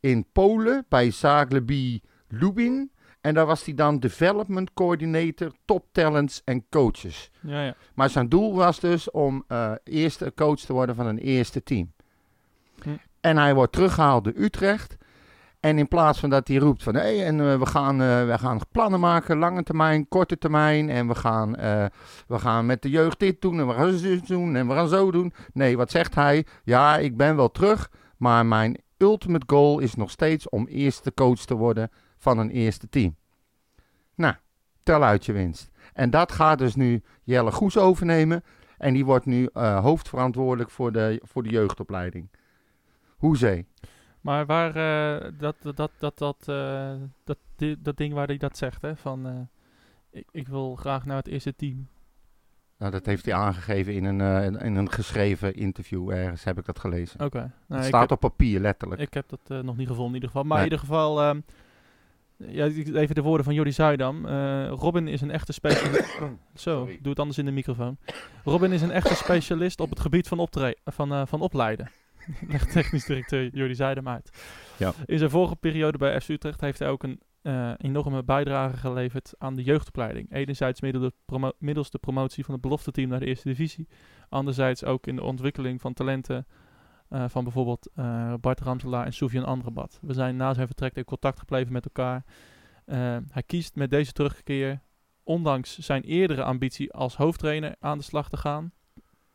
[0.00, 2.92] in Polen bij Zagłębie Lubin.
[3.20, 7.30] En daar was hij dan development coordinator, top talents en coaches.
[7.40, 7.74] Ja, ja.
[7.94, 11.92] Maar zijn doel was dus om eh, eerste coach te worden van een eerste team.
[12.82, 12.88] Hm.
[13.20, 14.96] En hij wordt teruggehaald door Utrecht.
[15.60, 18.38] En in plaats van dat hij roept van hé, en eh, we, gaan, eh, we
[18.38, 20.88] gaan plannen maken, lange termijn, korte termijn.
[20.90, 21.52] En we gaan,
[22.26, 24.88] we gaan met de jeugd dit doen en we gaan zo doen en we gaan
[24.88, 25.32] zo doen.
[25.52, 26.46] Nee, wat zegt hij?
[26.64, 31.38] Ja, ik ben wel terug, maar mijn ultimate goal is nog steeds om eerste coach
[31.38, 33.16] te worden van een eerste team.
[34.14, 34.34] Nou,
[34.82, 35.70] tel uit je winst.
[35.92, 38.42] En dat gaat dus nu Jelle Goes overnemen.
[38.78, 42.28] En die wordt nu eh, hoofdverantwoordelijk voor de, voor de jeugdopleiding.
[43.16, 43.66] Hoezee.
[44.20, 46.92] Maar waar eh, dat, dat, dat, dat, eh,
[47.24, 49.48] dat, di- dat ding waar hij dat zegt, hè, van
[50.10, 51.88] ik, ik wil graag naar het eerste team.
[52.84, 56.64] Nou, dat heeft hij aangegeven in een, eh, in- een geschreven interview ergens, heb ik
[56.64, 57.20] dat gelezen.
[57.24, 57.38] Oké.
[57.38, 59.00] het Nou, ik staat heb- op papier, letterlijk.
[59.00, 60.42] Ik heb dat eh, nog niet gevonden in ieder geval.
[60.44, 60.66] Maar Nee.
[60.66, 61.40] in ieder geval, ehm,
[62.36, 62.64] ja,
[63.00, 64.26] even de woorden van Jordi Zuidam.
[64.26, 66.10] Eh, Robin is een echte specialist.
[66.20, 66.98] Zo, Sorry.
[67.00, 67.96] doe het anders in de microfoon.
[68.44, 70.48] Robin is een echte specialist op het gebied van,
[70.84, 71.90] van, van opleiden.
[72.48, 74.30] Legt technisch directeur Jordi Zuidam uit.
[74.76, 74.92] Ja.
[75.06, 79.34] In zijn vorige periode bij FC Utrecht heeft hij ook een eh, enorme bijdrage geleverd
[79.38, 80.32] aan de jeugdopleiding.
[80.32, 80.80] Enerzijds
[81.58, 83.88] middels de, promotie van het belofteteam naar de eerste divisie.
[84.28, 86.46] Anderzijds ook in de ontwikkeling van talenten
[87.08, 89.98] eh, van bijvoorbeeld eh, Bart Ramselaar en Soufiane Amrabat.
[90.02, 92.24] We zijn na zijn vertrek in contact gebleven met elkaar.
[93.30, 94.80] Hij kiest met deze terugkeer,
[95.22, 98.72] ondanks zijn eerdere ambitie als hoofdtrainer, aan de slag te gaan.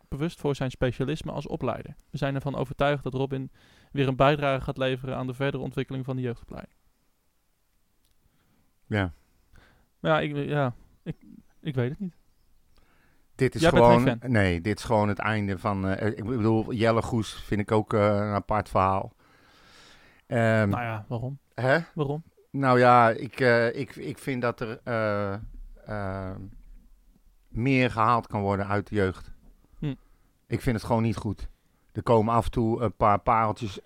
[0.07, 1.95] Bewust voor zijn specialisme als opleider.
[2.09, 3.51] We zijn ervan overtuigd dat Robin
[3.91, 6.78] weer een bijdrage gaat leveren aan de verdere ontwikkeling van de jeugdopleiding.
[8.89, 9.13] Ja.
[9.99, 10.73] Maar ja, ik, ja
[11.03, 11.15] ik,
[11.59, 12.13] ik weet het niet.
[13.35, 17.01] Dit is Jij gewoon, nee, dit is gewoon het einde van, eh, ik bedoel, Jelle
[17.01, 19.13] Goes vind ik ook eh, een apart verhaal.
[20.27, 21.39] Ehm, nou ja, waarom?
[21.53, 21.79] hè?
[21.93, 22.23] Waarom?
[22.51, 24.79] Nou ja, ik, eh, ik, ik vind dat er
[27.47, 29.31] meer gehaald kan worden uit de jeugd.
[29.79, 29.93] Hm.
[30.47, 31.49] Ik vind het gewoon niet goed.
[31.91, 33.79] Er komen af en toe een paar pareltjes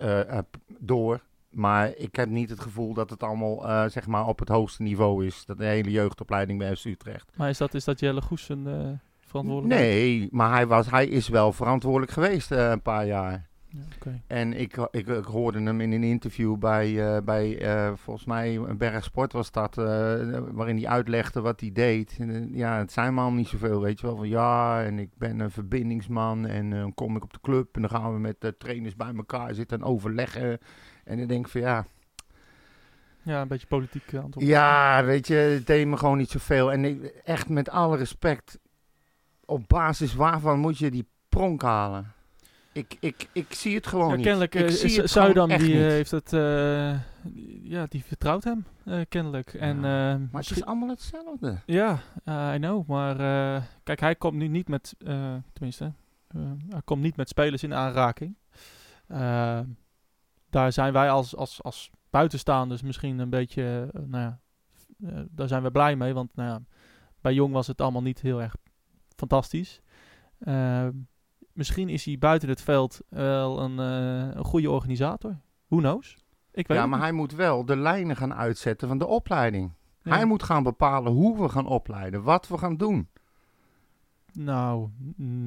[0.78, 1.20] door.
[1.54, 4.82] Maar ik heb niet het gevoel dat het allemaal eh, zeg maar op het hoogste
[4.82, 5.44] niveau is.
[5.46, 7.30] Dat de hele jeugdopleiding bij FC Utrecht.
[7.36, 8.90] Maar is dat, is dat Jelle Goes een eh
[9.34, 9.80] verantwoordelijk?
[9.80, 13.48] Nee, maar hij, was, hij is wel verantwoordelijk geweest eh, een paar jaar.
[14.26, 18.56] En ik, ik, ik hoorde hem in een interview bij, eh, bij eh, volgens mij,
[18.56, 19.84] een Berg Sport was dat, eh,
[20.52, 22.16] waarin hij uitlegde wat hij deed.
[22.18, 24.16] En, ja, het zijn me allemaal niet zoveel, weet je wel.
[24.16, 27.80] Van ja, en ik ben een verbindingsman en dan kom ik op de club en
[27.80, 30.58] dan gaan we met de trainers bij elkaar zitten en overleggen.
[31.04, 31.86] En dan denk ik van ja,
[33.22, 34.46] Ja, een beetje politiek antwoord.
[34.46, 36.72] ja, weet je, het deed me gewoon niet zoveel.
[36.72, 38.58] En ik, echt met alle respect,
[39.44, 42.13] op basis waarvan moet je die pronk halen?
[42.74, 44.24] Ik, ik, ik zie het gewoon Ja, niet.
[44.24, 45.72] kennelijk, ik eh, zie Z- het Zuidam die eh, niet.
[45.72, 46.98] heeft het, eh,
[47.62, 49.54] ja, die vertrouwt hem, eh, kennelijk.
[49.54, 51.58] En, Ja, eh, Maar het is allemaal hetzelfde.
[51.66, 52.88] Ja, eh, I know.
[52.88, 53.20] Maar
[53.56, 55.92] eh, kijk, hij komt nu niet met, eh, tenminste,
[56.28, 58.36] eh, hij komt niet met spelers in aanraking.
[59.06, 59.60] Eh,
[60.50, 64.40] daar zijn wij als, als, als buitenstaanders misschien een beetje, eh, nou ja,
[65.08, 66.12] eh, daar zijn we blij mee.
[66.14, 66.62] Want nou ja,
[67.20, 68.54] bij Jong was het allemaal niet heel erg
[69.16, 69.80] fantastisch.
[71.54, 75.36] Eh, misschien is hij buiten het veld wel een, eh, een goede organisator.
[75.68, 76.16] Who knows?
[76.52, 77.08] Ik weet Ja, maar niet.
[77.08, 79.72] hij moet wel de lijnen gaan uitzetten van de opleiding.
[80.02, 80.14] Ja.
[80.14, 83.08] Hij moet gaan bepalen hoe we gaan opleiden, wat we gaan doen.
[84.32, 84.88] Nou,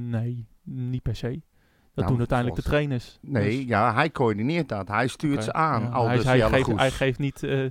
[0.09, 1.29] nee, niet per se.
[1.29, 3.17] Dat Nou, doen uiteindelijk de trainers.
[3.21, 4.87] Nee, Dus- ja, hij coördineert dat.
[4.87, 5.81] Hij stuurt ze aan.
[5.81, 7.65] ja, al hij, dus hij, Jelle geeft, hij geeft niet, eh,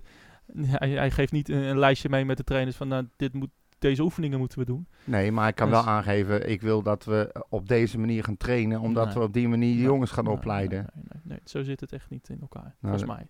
[0.57, 3.51] hij, hij geeft niet een, een lijstje mee met de trainers van nou, dit moet,
[3.79, 4.87] deze oefeningen moeten we doen.
[5.05, 8.37] Nee, maar hij kan Dus- wel aangeven, ik wil dat we op deze manier gaan
[8.37, 9.15] trainen, omdat Nee.
[9.15, 10.79] we op die manier de Nee, jongens gaan nee, opleiden.
[10.95, 13.27] Nee, nee, nee, zo zit het echt niet in elkaar, volgens mij.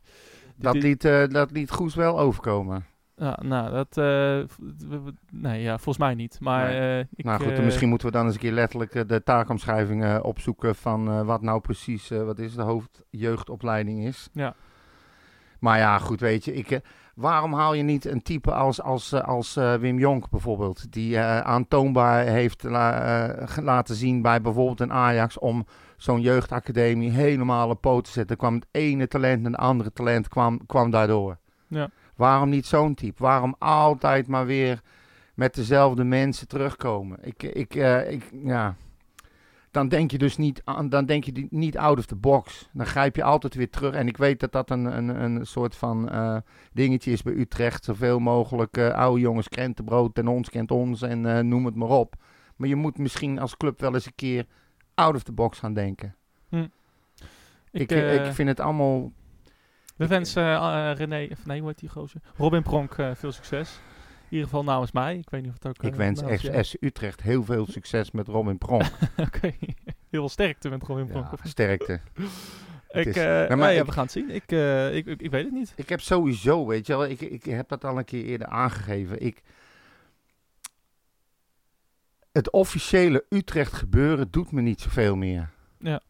[0.57, 2.85] Dat liet, eh, dat liet Goes wel overkomen.
[3.19, 4.43] Ja, nou, dat, eh,
[5.33, 6.41] nee, ja, volgens mij niet.
[6.41, 6.99] Maar Nee.
[7.01, 10.19] eh, ik, nou goed, misschien moeten we dan eens een keer letterlijk de taakomschrijving eh,
[10.23, 14.29] opzoeken van wat nou precies, wat is de hoofdjeugdopleiding is.
[14.33, 14.55] Ja.
[15.61, 16.81] Maar ja, goed, weet je, ik,
[17.17, 21.17] waarom haal je niet een type als, als, eh, als eh, Wim Jonk bijvoorbeeld, die
[21.17, 27.81] eh, aantoonbaar heeft la- laten zien bij bijvoorbeeld een Ajax om zo'n jeugdacademie helemaal op
[27.81, 28.31] poot te zetten.
[28.37, 31.39] Er kwam het ene talent en het andere talent kwam, kwam daardoor.
[31.69, 31.91] Ja.
[32.17, 33.23] Waarom niet zo'n type?
[33.23, 34.81] Waarom altijd maar weer
[35.35, 37.19] met dezelfde mensen terugkomen?
[37.23, 37.75] Ik, ik,
[38.09, 38.75] ik ja.
[39.77, 42.69] Dan denk je dus niet, aan, dan denk je niet out of the box.
[42.73, 43.95] Dan grijp je altijd weer terug.
[43.95, 46.37] En ik weet dat dat een, een, een soort van eh,
[46.73, 47.85] dingetje is bij Utrecht.
[47.85, 51.89] Zoveel mogelijk eh, oude jongens krentenbrood en ons kent ons en eh, noem het maar
[51.89, 52.15] op.
[52.57, 54.47] Maar je moet misschien als club wel eens een keer
[54.95, 56.15] out of the box gaan denken.
[57.71, 59.13] Ik, eh, ik vind het allemaal...
[59.97, 62.21] We wensen René, of nee, hoe heet die gozer?
[62.37, 63.81] Robin Pronk veel succes.
[64.29, 65.17] In ieder geval namens mij.
[65.19, 65.83] Ik weet niet of het ook...
[65.83, 66.21] Ik eh, wens
[66.69, 68.83] FC Utrecht heel veel succes met Robin Pronk.
[69.27, 71.27] Oké, heel veel sterkte met Robin Pronk.
[71.31, 72.01] Ja, sterkte.
[72.91, 74.31] ik, is- eh, maar nou ik- we gaan het zien.
[74.31, 75.73] Ik, eh, ik, ik, ik weet het niet.
[75.77, 79.23] Ik heb sowieso, weet je wel, ik, ik heb dat al een keer eerder aangegeven.
[79.23, 79.43] Ik,
[82.33, 85.51] het officiële Utrecht gebeuren doet me niet zoveel meer.
[85.79, 86.01] Ja.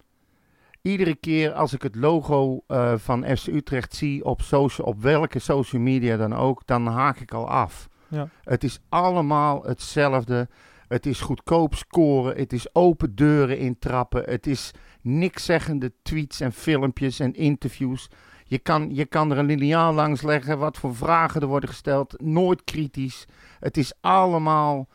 [0.82, 2.64] Iedere keer als ik het logo
[2.96, 7.32] van FC Utrecht zie op, social, op welke social media dan ook, dan haak ik
[7.32, 7.88] al af.
[8.08, 8.28] Ja.
[8.42, 10.48] Het is allemaal hetzelfde.
[10.88, 12.36] Het is goedkoop scoren.
[12.36, 14.22] Het is open deuren intrappen.
[14.24, 18.08] Het is niks zeggende tweets en filmpjes en interviews.
[18.44, 22.20] Je kan, je kan er een lineaal langs leggen wat voor vragen er worden gesteld.
[22.20, 23.26] Nooit kritisch.
[23.60, 24.88] Het is allemaal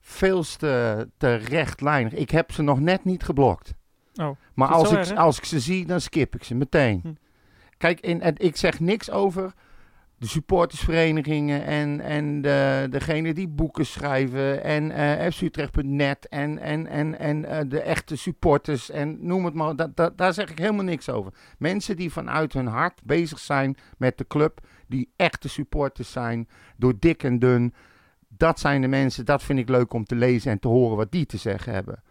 [0.00, 2.12] veel te, te rechtlijnig.
[2.12, 3.74] Ik heb ze nog net niet geblokt.
[4.14, 7.00] Oh, Maar als ik, erg, als ik ze zie, dan skip ik ze meteen.
[7.02, 7.12] Hm.
[7.76, 9.52] Kijk, en, en ik zeg niks over
[10.22, 17.18] de supportersverenigingen en, en de, degene die boeken schrijven en eh fcutrecht.net en, en, en,
[17.18, 19.76] en eh, de echte supporters en noem het maar.
[19.76, 21.32] Dat, daar zeg ik helemaal niks over.
[21.58, 26.94] Mensen die vanuit hun hart bezig zijn met de club, die echte supporters zijn, door
[26.98, 27.74] dik en dun.
[28.28, 31.12] Dat zijn de mensen, dat vind ik leuk om te lezen en te horen wat
[31.12, 32.02] die te zeggen hebben.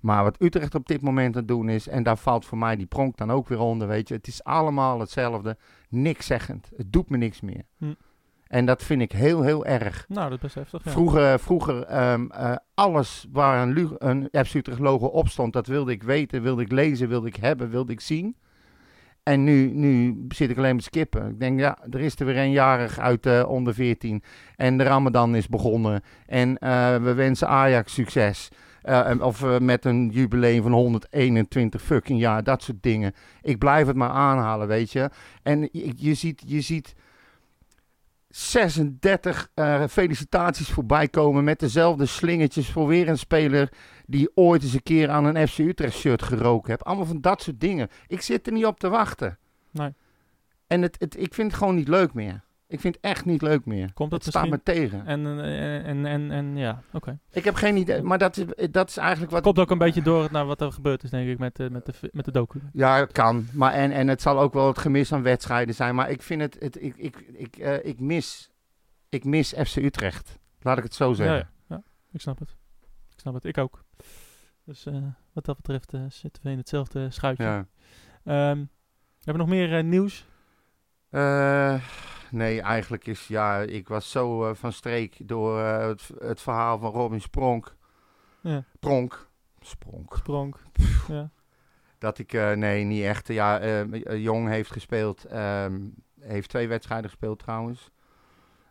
[0.00, 2.76] Maar wat Utrecht op dit moment aan het doen is, en daar valt voor mij
[2.76, 4.14] die pronk dan ook weer onder, weet je.
[4.14, 5.56] Het is allemaal hetzelfde,
[5.88, 6.70] niks zeggend.
[6.76, 7.62] Het doet me niks meer.
[7.78, 7.92] Hm.
[8.46, 10.04] En dat vind ik heel, heel erg.
[10.08, 10.84] nou, dat is best heftig.
[10.84, 10.90] Ja.
[10.90, 15.66] Vroeger, vroeger ehm, eh, alles waar een, Lu- een FC Utrecht logo op stond, dat
[15.66, 18.36] wilde ik weten, wilde ik lezen, wilde ik hebben, wilde ik zien.
[19.22, 21.28] En nu, nu zit ik alleen met skippen.
[21.28, 24.22] Ik denk, ja, er is er weer een jarig uit eh, onder 14.
[24.56, 26.02] En de Ramadan is begonnen.
[26.26, 28.48] En eh, we wensen Ajax succes.
[28.82, 32.42] Eh, en- of eh, met een jubileum van 121 fucking jaar.
[32.44, 33.12] Dat soort dingen.
[33.42, 35.10] Ik blijf het maar aanhalen, weet je.
[35.42, 36.42] En je, je ziet...
[36.46, 36.94] Je ziet
[38.28, 43.72] 36 eh, felicitaties voorbij komen met dezelfde slingertjes voor weer een speler
[44.06, 46.84] die ooit eens een keer aan een FC Utrecht shirt geroken heeft.
[46.84, 47.88] Allemaal van dat soort dingen.
[48.06, 49.38] Ik zit er niet op te wachten.
[49.70, 49.94] Nee.
[50.66, 52.44] En het, het, ik vind het gewoon niet leuk meer.
[52.70, 53.92] Ik vind het echt niet leuk meer.
[53.92, 55.06] Komt het het staat me tegen.
[55.06, 57.18] En, en, en, en, en ja, oké.
[57.30, 59.42] Ik heb geen idee, maar dat is, dat is eigenlijk wat...
[59.42, 61.86] Komt ook een beetje door naar wat er gebeurd is, denk ik, met, de met,
[61.86, 62.60] de, met de docu.
[62.72, 63.46] Ja, het kan.
[63.52, 65.94] Maar en, en het zal ook wel het gemis aan wedstrijden zijn.
[65.94, 68.50] Maar ik vind het, het ik, ik, ik, eh, ik, mis,
[69.08, 70.38] ik mis FC Utrecht.
[70.60, 71.36] Laat ik het zo zeggen.
[71.36, 72.56] ja, ja, ik snap het.
[73.12, 73.84] Ik snap het, ik ook.
[74.64, 75.02] Dus eh,
[75.32, 77.44] wat dat betreft eh, zitten we in hetzelfde schuitje.
[77.44, 77.66] Ja.
[78.24, 78.64] Ehm,
[79.24, 80.26] hebben we nog meer eh, nieuws?
[81.10, 81.74] Eh,
[82.32, 86.78] nee, eigenlijk is, ja, ik was zo eh, van streek door eh, het, het verhaal
[86.78, 87.76] van Robin Spronk.
[88.40, 89.28] Ja, Pronk.
[89.60, 90.14] Spronk.
[90.16, 90.56] Spronk.
[91.08, 91.30] ja.
[92.00, 93.28] Dat ik, eh, nee, niet echt.
[93.28, 95.24] Ja, eh, eh, Jong heeft gespeeld.
[95.24, 95.88] ehm,
[96.20, 97.90] heeft twee wedstrijden gespeeld trouwens.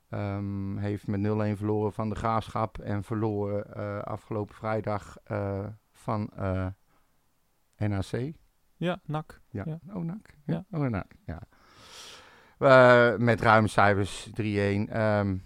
[0.09, 2.77] Ehm, heeft met 0-1 verloren van de Graafschap.
[2.77, 5.17] En verloren afgelopen vrijdag
[5.91, 6.29] van
[7.77, 8.33] NAC.
[8.77, 9.41] ja, nak.
[9.49, 9.63] Ja.
[9.65, 9.79] Ja.
[9.93, 10.29] Oh, nak.
[10.45, 10.65] Ja.
[10.71, 11.11] Oh, nak.
[11.25, 11.41] Ja.
[12.59, 14.89] Eh, met ruime cijfers 3-1.
[14.89, 15.37] Ehm,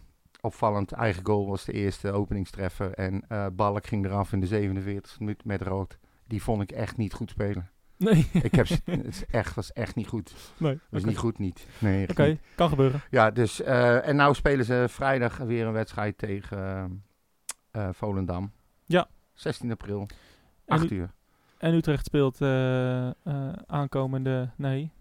[0.42, 2.92] opvallend, eigen goal was de eerste openingstreffer.
[2.94, 5.98] En eh Balk ging eraf in de 47e minuut met rood.
[6.28, 7.70] Die vond ik echt niet goed spelen.
[7.98, 8.30] Nee.
[8.34, 10.34] Ik heb, het echt, was echt niet goed.
[10.58, 10.80] nee.
[10.90, 11.68] Was niet goed niet.
[11.80, 13.02] Nee, Oké, kan gebeuren.
[13.10, 17.04] Ja, dus, eh, en nou spelen ze vrijdag weer een wedstrijd tegen
[17.92, 18.52] Volendam.
[18.86, 19.08] Ja.
[19.34, 20.00] 16 april,
[20.66, 21.12] En 8 U- uur.
[21.58, 22.42] En Utrecht speelt
[23.68, 24.92] aankomende, nee,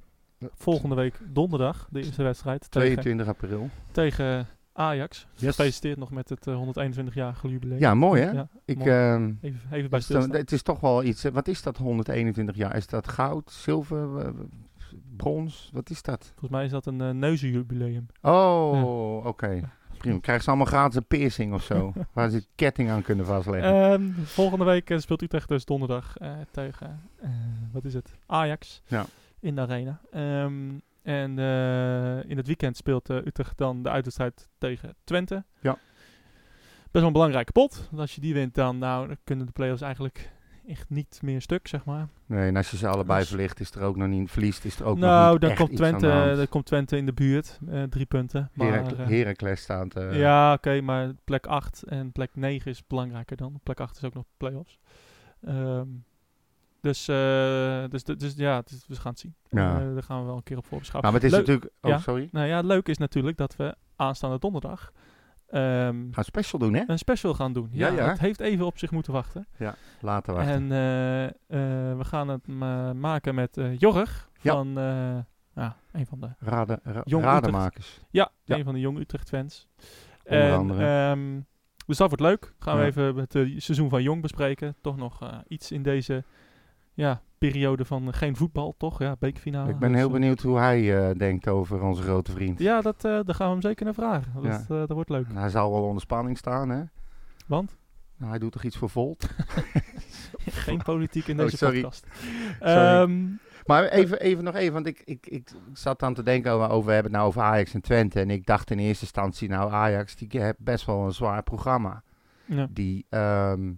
[0.54, 3.68] volgende week donderdag de eerste wedstrijd tegen, 22 april.
[3.92, 5.26] tegen Ajax.
[5.34, 5.48] Yes.
[5.48, 7.78] Gefeliciteerd nog met het eh, 121-jarige jubileum.
[7.78, 8.30] Ja, mooi hè?
[8.30, 8.90] Ja, Ik, mooi.
[8.90, 10.30] ehm, even, even bij stilstaan.
[10.30, 11.24] dan- het is toch wel iets.
[11.24, 12.76] eh, Wat is dat 121 jaar?
[12.76, 14.28] Is dat goud, zilver, eh,
[15.16, 15.70] brons?
[15.72, 16.24] Wat is dat?
[16.30, 18.06] Volgens mij is dat een uh, neuzenjubileum.
[18.22, 19.60] Oh, oké.
[19.98, 20.18] Prima.
[20.18, 21.92] Krijgen ze allemaal gratis een piercing of zo?
[22.12, 23.92] waar ze ketting aan kunnen vastleggen.
[23.92, 27.30] Ehm, volgende week eh, speelt Utrecht dus donderdag eh, tegen, eh,
[27.72, 29.04] wat is het, Ajax Ja.
[29.42, 30.00] In de arena.
[30.10, 30.70] Ehm,
[31.02, 35.44] en eh, in het weekend speelt eh, Utrecht dan de uitwedstrijd tegen Twente.
[35.60, 35.72] Ja.
[36.82, 37.86] Best wel een belangrijke pot.
[37.90, 40.30] Want als je die wint, dan, nou, dan kunnen de play-offs eigenlijk
[40.66, 42.08] echt niet meer stuk, zeg maar.
[42.26, 44.78] Nee, en als je ze allebei Dus- verlicht, is er ook nog niet, verliest, is
[44.78, 46.36] er ook nog nou, niet dan echt komt, Twente, hand.
[46.36, 47.58] dan komt Twente in de buurt.
[47.68, 48.50] eh, drie punten.
[48.54, 49.94] Maar, eh, Heracles staat...
[49.96, 53.60] eh, ja, oké, maar plek 8 en plek 9 is belangrijker dan.
[53.62, 54.78] Plek 8 is ook nog play-offs.
[55.44, 55.86] Ehm,
[56.82, 59.34] dus, eh, dus, dus, dus ja, dus we gaan het zien.
[59.50, 59.80] Ja.
[59.80, 61.10] Eh, daar gaan we wel een keer op voorbeschouwen.
[61.12, 61.84] Nou, maar het is Leuk- natuurlijk...
[61.84, 61.98] Oh, Ja.
[61.98, 62.28] sorry.
[62.32, 64.92] Nou ja, leuk is natuurlijk dat we aanstaande donderdag
[65.46, 66.82] ehm, Gaan special doen, hè?
[66.86, 67.68] een special gaan doen.
[67.72, 68.08] Ja, Ja, ja.
[68.08, 69.46] Het heeft even op zich moeten wachten.
[70.00, 70.52] Later wachten.
[70.52, 71.28] En eh,
[71.96, 74.52] we gaan het ma- maken met Jorg Ja.
[74.52, 74.72] van
[75.54, 78.00] ja, een van de Raden, ra- Jong radenmakers.
[78.10, 78.56] Ja, Ja.
[78.56, 79.68] een van de Jong Utrecht fans.
[80.24, 80.84] Onder En, andere.
[81.10, 81.40] ehm,
[81.86, 82.54] dus dat wordt leuk.
[82.58, 82.86] Gaan we Ja.
[82.88, 84.74] even het seizoen van Jong bespreken.
[84.80, 86.24] Toch nog iets in deze
[86.94, 88.98] ja, periode van eh, geen voetbal, toch?
[88.98, 89.70] Ja, bekerfinale.
[89.70, 92.58] Ik ben Dus, heel eh, benieuwd hoe hij eh, denkt over onze grote vriend.
[92.58, 94.32] Ja, dat, eh, daar gaan we hem zeker naar vragen.
[94.34, 94.58] Dat, Ja.
[94.60, 95.26] eh, dat wordt leuk.
[95.32, 96.82] Hij zal wel onder spanning staan, hè?
[97.46, 97.76] Want
[98.16, 99.28] Nou, hij doet toch iets voor Volt?
[100.66, 101.80] geen politiek in Oh, deze sorry.
[101.80, 102.06] podcast.
[102.60, 103.00] Sorry.
[103.00, 103.20] Ehm,
[103.66, 106.86] Maar even, even nog even, want ik, ik, ik zat aan te denken over, over
[106.86, 108.20] we hebben het nou over Ajax en Twente.
[108.20, 112.02] En ik dacht in eerste instantie, nou Ajax, die heeft best wel een zwaar programma.
[112.44, 112.66] ja.
[112.70, 113.72] Die ehm,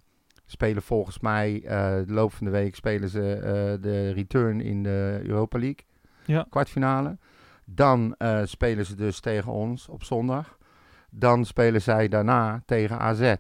[0.55, 4.83] spelen volgens mij, eh, de loop van de week spelen ze eh, de return in
[4.83, 5.85] de Europa League.
[6.25, 6.47] Ja.
[6.51, 7.19] Kwartfinale.
[7.65, 10.59] Dan eh, spelen ze dus tegen ons op zondag.
[11.11, 13.35] Dan spelen zij daarna tegen AZ.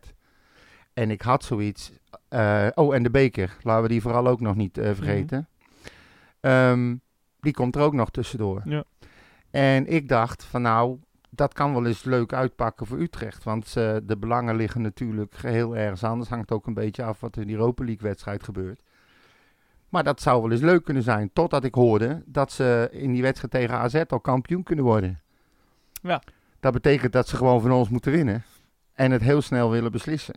[0.92, 1.92] En ik had zoiets.
[2.74, 3.56] oh, en de beker.
[3.62, 5.48] Laten we die vooral ook nog niet eh, vergeten.
[6.40, 6.96] Ehm,
[7.40, 8.62] die komt er ook nog tussendoor.
[8.64, 8.84] Ja.
[9.50, 10.98] En ik dacht van nou,
[11.34, 13.44] dat kan wel eens leuk uitpakken voor Utrecht.
[13.44, 16.28] Want eh, de belangen liggen natuurlijk geheel ergens anders.
[16.28, 18.82] Hangt ook een beetje af wat in die Europa League wedstrijd gebeurt.
[19.88, 21.30] Maar dat zou wel eens leuk kunnen zijn.
[21.32, 25.20] Totdat ik hoorde dat ze in die wedstrijd tegen AZ al kampioen kunnen worden.
[26.02, 26.22] Ja.
[26.60, 28.44] Dat betekent dat ze gewoon van ons moeten winnen.
[28.92, 30.34] En het heel snel willen beslissen.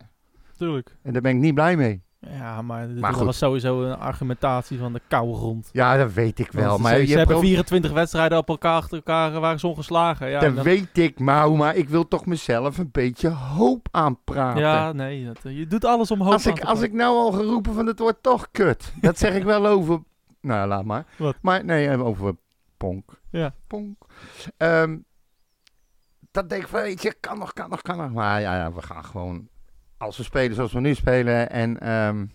[0.57, 0.95] Tuurlijk.
[1.01, 2.03] En daar ben ik niet blij mee.
[2.20, 5.70] Ja, maar, dit Maar was sowieso een argumentatie van de koude grond.
[5.72, 6.70] Ja, dat weet ik wel.
[6.70, 9.59] Want Maar ze, je ze hebben pro- 24 wedstrijden op elkaar achter elkaar eh, waren
[9.59, 10.30] ze ongeslagen.
[10.30, 14.61] Ja, dat dan- weet ik, maar, maar ik wil toch mezelf een beetje hoop aanpraten.
[14.61, 16.93] ja nee, dat, eh, je doet alles om hoop als aan ik, te als ik
[16.93, 18.93] nou al geroepen van het wordt toch kut.
[19.01, 19.99] Dat zeg ik wel over...
[20.41, 21.05] Nou, laat maar.
[21.18, 21.36] Wat?
[21.41, 22.36] Maar nee, eh, over
[22.78, 23.09] Ponk.
[23.32, 23.53] Ja.
[23.68, 23.95] Ponk.
[24.57, 24.97] Ehm,
[26.32, 28.11] dat denk ik van, weet je, kan nog, kan nog, kan nog.
[28.11, 29.47] Maar ja, ja, we gaan gewoon...
[29.97, 31.79] Als we spelen zoals we nu spelen en...
[31.79, 32.25] ehm,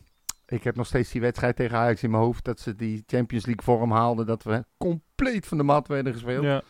[0.46, 2.44] ik heb nog steeds die wedstrijd tegen Ajax in mijn hoofd.
[2.44, 4.26] Dat ze die Champions League vorm haalden.
[4.26, 6.44] Dat we compleet van de mat werden gespeeld.
[6.44, 6.62] Ja,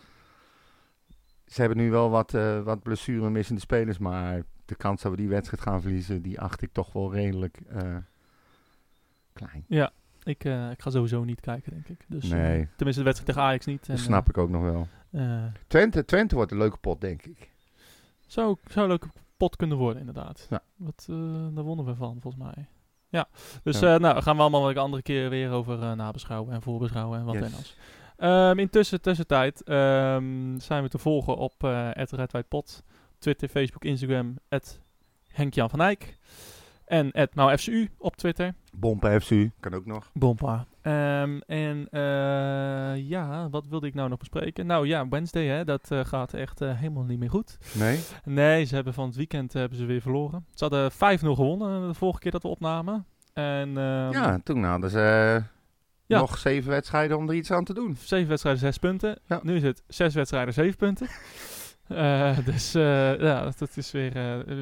[1.47, 3.99] Ze hebben nu wel wat, eh wat blessure missende spelers.
[3.99, 6.23] Maar de kans dat we die wedstrijd gaan verliezen...
[6.23, 7.97] die acht ik toch wel redelijk eh,
[9.33, 9.65] klein.
[10.23, 12.05] ik, eh, ik ga sowieso niet kijken, denk ik.
[12.09, 13.89] Dus, tenminste, de wedstrijd tegen Ajax niet.
[13.89, 14.89] En, Dat snap ik ook nog wel.
[15.67, 17.51] Twente, Twente wordt een leuke pot, denk ik.
[18.27, 19.01] zou, zou een
[19.43, 20.47] leuke pot kunnen worden, inderdaad.
[20.51, 20.61] Ja.
[20.77, 21.17] Wat, eh,
[21.55, 22.67] daar wonnen we van, volgens mij.
[23.09, 23.29] Ja,
[23.63, 23.95] dus Ja.
[23.95, 27.25] eh, nou, gaan we allemaal een andere keer weer over eh, nabeschouwen en voorbeschouwen en
[27.25, 27.45] wat Yes.
[27.45, 27.77] en als.
[28.17, 31.91] Ehm, intussen, tussentijd, ehm, zijn we te volgen op uh,
[32.49, 32.83] Pot,
[33.19, 34.39] Twitter, Facebook, Instagram,
[35.29, 36.19] Henk-Jan van Eyck.
[36.85, 38.55] En nou FCU op Twitter.
[38.73, 40.11] Bompa FCU, kan ook nog.
[40.15, 40.67] Bompa.
[40.83, 44.67] Ehm, en eh, ja, wat wilde ik nou nog bespreken?
[44.67, 47.59] Nou ja, Wednesday, hè, dat eh, gaat echt eh, helemaal niet meer goed.
[47.75, 48.01] Nee?
[48.25, 50.47] Nee, ze hebben van het weekend hebben ze weer verloren.
[50.55, 50.95] Ze hadden 5-0
[51.35, 53.07] gewonnen de vorige keer dat we opnamen.
[53.33, 55.43] En ehm, ja, toen hadden ze
[56.07, 56.19] Ja.
[56.19, 57.97] nog zeven wedstrijden om er iets aan te doen.
[58.01, 59.19] zeven wedstrijden, zes punten.
[59.27, 59.41] Ja.
[59.43, 61.09] Nu is het zes wedstrijden, zeven punten.
[62.45, 64.13] Dus ja, dat, dat is weer,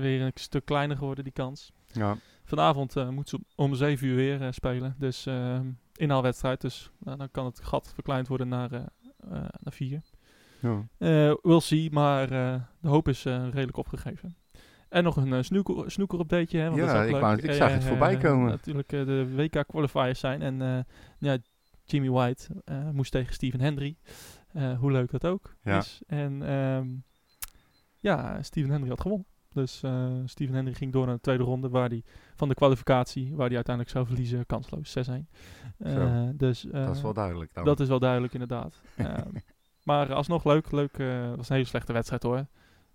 [0.00, 1.72] weer een stuk kleiner geworden, die kans.
[1.92, 2.16] Ja.
[2.44, 4.94] Vanavond eh moet ze om 7 uur weer spelen.
[4.98, 5.58] Dus uh,
[6.00, 6.60] inhaalwedstrijd.
[6.60, 8.80] Dus nou, dan kan het gat verkleind worden naar, uh,
[9.30, 10.02] naar 4.
[10.60, 10.86] ja.
[10.98, 12.28] Uh, we'll see, maar
[12.80, 14.36] de hoop is redelijk opgegeven.
[14.88, 16.62] En nog een snoeker, snoeker updateje.
[16.62, 17.42] Hè, want ja, dat is ook ik, leuk.
[17.42, 18.50] ik zag het voorbij komen.
[18.50, 20.42] natuurlijk de WK qualifiers zijn.
[20.42, 20.86] En
[21.18, 21.38] ja,
[21.84, 22.46] Jimmy White
[22.92, 23.96] moest tegen Steven Hendry.
[24.78, 25.78] hoe leuk dat ook ja.
[25.78, 26.02] is.
[26.06, 27.04] En um,
[28.00, 29.26] ja, Steven Hendry had gewonnen.
[29.52, 33.34] Dus uh, Steven Hendry ging door naar de tweede ronde waar die, van de kwalificatie,
[33.34, 35.12] waar hij uiteindelijk zou verliezen, kansloos 6-1.
[35.78, 37.64] Uh, dus, uh, dat is wel duidelijk dan.
[37.64, 38.80] Dat is wel duidelijk, inderdaad.
[39.84, 40.98] maar alsnog leuk, leuk.
[40.98, 42.46] Het was een hele slechte wedstrijd hoor.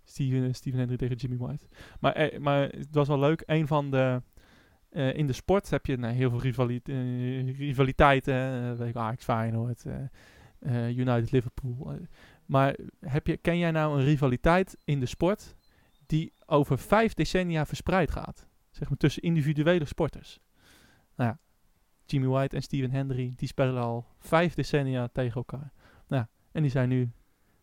[0.04, 1.66] Steven, Steven Hendry tegen Jimmy White.
[2.00, 3.42] Maar, eh, maar het was wel leuk.
[3.46, 4.22] Een van de...
[4.90, 6.88] in de sport heb je nou, heel veel rivalit
[7.58, 8.76] rivaliteiten.
[8.76, 9.84] weet ik, Ajax Feyenoord,
[10.88, 11.98] United Liverpool.
[12.46, 15.56] maar heb je, ken jij nou een rivaliteit in de sport
[16.06, 18.46] die over vijf decennia verspreid gaat.
[18.70, 20.40] Zeg maar tussen individuele sporters.
[21.16, 21.38] Nou ja,
[22.04, 25.72] Jimmy White en Steven Hendry, die spelen al vijf decennia tegen elkaar.
[26.08, 27.10] Nou ja, en die zijn nu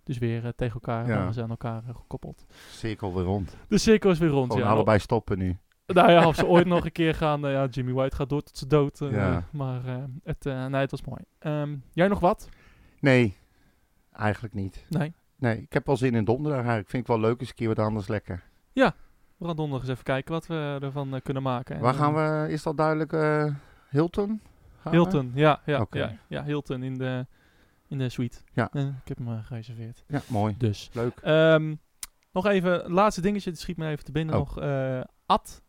[0.04, 1.32] dus weer uh, tegen elkaar, ja.
[1.32, 2.46] ze aan elkaar uh, gekoppeld.
[2.70, 3.58] Cirkel weer rond.
[3.68, 4.74] De cirkel is weer rond, Gewoon ja.
[4.74, 5.58] allebei stoppen nu.
[5.86, 8.42] Nou ja, of ze ooit nog een keer gaan, uh, ja, Jimmy White gaat door
[8.42, 9.00] tot zijn dood.
[9.00, 9.48] ja.
[9.52, 9.82] Maar
[10.24, 11.22] het, nee, het was mooi.
[11.40, 12.50] Um, jij nog wat?
[13.00, 13.38] Nee,
[14.12, 14.86] eigenlijk niet.
[14.90, 15.14] Nee.
[15.36, 16.90] Nee, ik heb wel zin in donderdag eigenlijk.
[16.90, 18.44] Vind ik wel leuk, eens een keer wat anders lekker.
[18.74, 18.94] Ja,
[19.38, 21.76] We gaan donderdag eens even kijken wat we ervan eh, kunnen maken.
[21.76, 23.46] En, Waar gaan eh, we, is dat duidelijk, eh,
[23.90, 24.42] Hilton?
[24.82, 24.98] Gaan we?
[24.98, 27.26] Hilton, ja, ja, ja, ja, Hilton in de,
[27.88, 28.38] in de suite.
[28.54, 28.74] Ja.
[28.74, 30.04] Ik heb hem gereserveerd.
[30.08, 30.56] Ja, mooi.
[30.58, 30.90] Dus.
[30.94, 31.20] Leuk.
[31.22, 31.76] Ehm,
[32.32, 34.40] nog even, laatste dingetje, het schiet me even te binnen Oh.
[34.42, 34.58] nog.
[35.26, 35.62] Ad.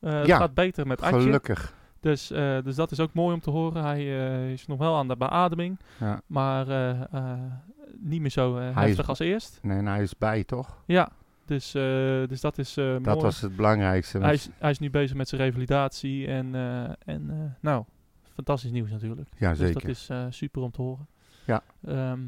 [0.00, 1.20] Eh, het Ja, gaat beter met Adje.
[1.20, 1.74] Gelukkig.
[2.00, 2.26] Dus,
[2.64, 3.82] dus dat is ook mooi om te horen.
[3.84, 4.04] Hij
[4.52, 6.20] is nog wel aan de beademing, Ja.
[6.26, 6.66] maar
[7.98, 9.58] niet meer zo Hij is- heftig als eerst.
[9.62, 10.82] Nee, en hij is bij, toch?
[10.86, 11.08] Ja,
[11.50, 11.70] dus,
[12.28, 13.20] dus dat is eh, Dat mooi.
[13.20, 14.18] was het belangrijkste.
[14.18, 17.84] hij, is, hij is nu bezig met zijn revalidatie en, eh, en nou,
[18.34, 19.28] fantastisch nieuws natuurlijk.
[19.36, 19.80] ja, Dus zeker.
[19.80, 21.06] dat is super om te horen.
[21.46, 21.62] Ja.
[21.86, 22.20] Ehm,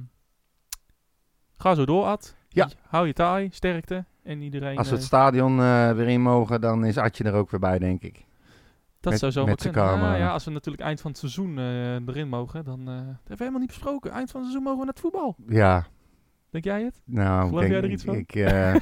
[1.56, 2.36] ga zo door, Ad.
[2.48, 2.68] Ja.
[2.88, 4.04] Hou je taai, sterkte.
[4.22, 4.76] En iedereen...
[4.76, 5.56] Als we het stadion
[5.96, 8.24] weer in mogen, dan is Adje er ook weer bij, denk ik.
[9.00, 9.90] dat met- zou zomaar met zijn kunnen.
[9.92, 10.14] Camera.
[10.16, 11.58] ja, als we natuurlijk eind van het seizoen
[12.08, 12.84] erin mogen, dan...
[12.84, 14.10] dat hebben we helemaal niet besproken.
[14.10, 15.36] Eind van het seizoen mogen we naar het voetbal.
[15.48, 15.86] Ja,
[16.52, 17.00] Denk jij het?
[17.04, 18.14] nou, Geloof denk, jij er iets van?
[18.16, 18.74] Ik, eh,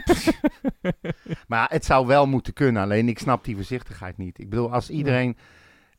[1.48, 4.38] maar het zou wel moeten kunnen, alleen ik snap die voorzichtigheid niet.
[4.38, 5.36] Ik bedoel, als iedereen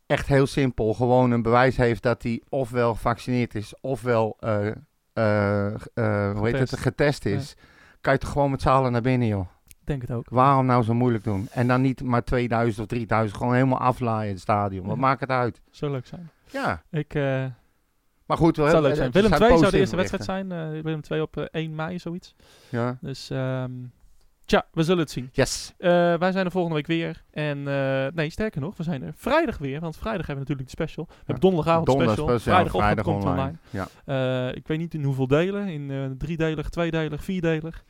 [0.05, 4.67] echt heel simpel gewoon een bewijs heeft dat hij ofwel gevaccineerd is, ofwel, eh,
[5.13, 7.25] eh, hoe heet het, Getest.
[7.25, 7.55] is,
[8.01, 9.47] kan je toch gewoon met z'n allen naar binnen, joh.
[9.83, 10.29] Denk het ook.
[10.29, 11.47] Waarom nou zo moeilijk doen?
[11.51, 14.85] En dan niet maar 2000 of 3000, gewoon helemaal aflaaien het stadion.
[14.85, 15.01] Wat Ja.
[15.01, 15.61] maakt het uit?
[15.69, 16.29] Zou leuk zijn.
[16.51, 17.13] Ja, Ik,
[18.31, 18.57] maar goed.
[18.57, 19.11] we hebben- leuk zijn.
[19.11, 20.51] Willem zijn 2 zou de eerste wedstrijd zijn.
[20.51, 22.35] eh, Willem 2 op eh, 1 mei, zoiets.
[22.69, 22.97] Ja.
[23.01, 23.71] Dus, ehm
[24.45, 25.29] tja, we zullen het zien.
[25.31, 25.73] Yes.
[25.77, 27.23] Eh, wij zijn er volgende week weer.
[27.31, 29.79] En eh, nee, sterker nog, we zijn er vrijdag weer.
[29.79, 31.05] Want vrijdag hebben we natuurlijk de special.
[31.09, 32.39] We hebben donderdagavond Donderdag special.
[32.39, 33.57] special, Vrijdagochtend vrijdag komt online.
[33.69, 33.87] online.
[34.05, 34.47] Ja.
[34.49, 35.67] Eh, ik weet niet in hoeveel delen.
[35.67, 37.83] In eh driedelig, tweedelig, vierdelig.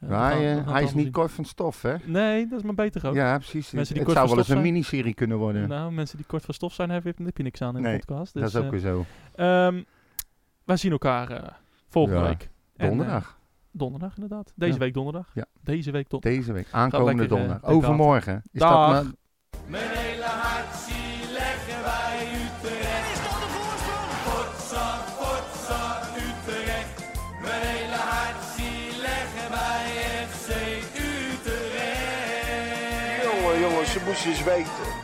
[0.00, 1.94] Eh, we Maar gaan- hij, is niet kort van stof, hè?
[2.04, 3.14] Nee, dat is maar beter ook.
[3.14, 3.70] Ja, precies.
[3.70, 5.68] Mensen die het kort zou van wel eens een miniserie kunnen worden.
[5.68, 8.32] Nou, mensen die kort van stof zijn, hebben, heb je niks aan in de podcast.
[8.32, 9.04] Dus, dat is ook eh, weer zo.
[9.34, 9.82] ehm,
[10.64, 11.48] wij zien elkaar eh,
[11.88, 12.48] volgende Ja, week.
[12.76, 13.38] En, Donderdag.
[13.70, 14.52] donderdag, inderdaad.
[14.56, 14.78] Deze Ja.
[14.78, 15.30] week donderdag.
[15.34, 15.44] Ja.
[15.60, 16.38] Deze week donderdag.
[16.40, 16.68] Deze week.
[16.70, 17.60] Aankomende lekker, donderdag.
[17.60, 18.42] de Overmorgen.
[18.52, 19.02] Is Dag.
[19.02, 19.06] dat
[34.26, 34.97] Eens weten.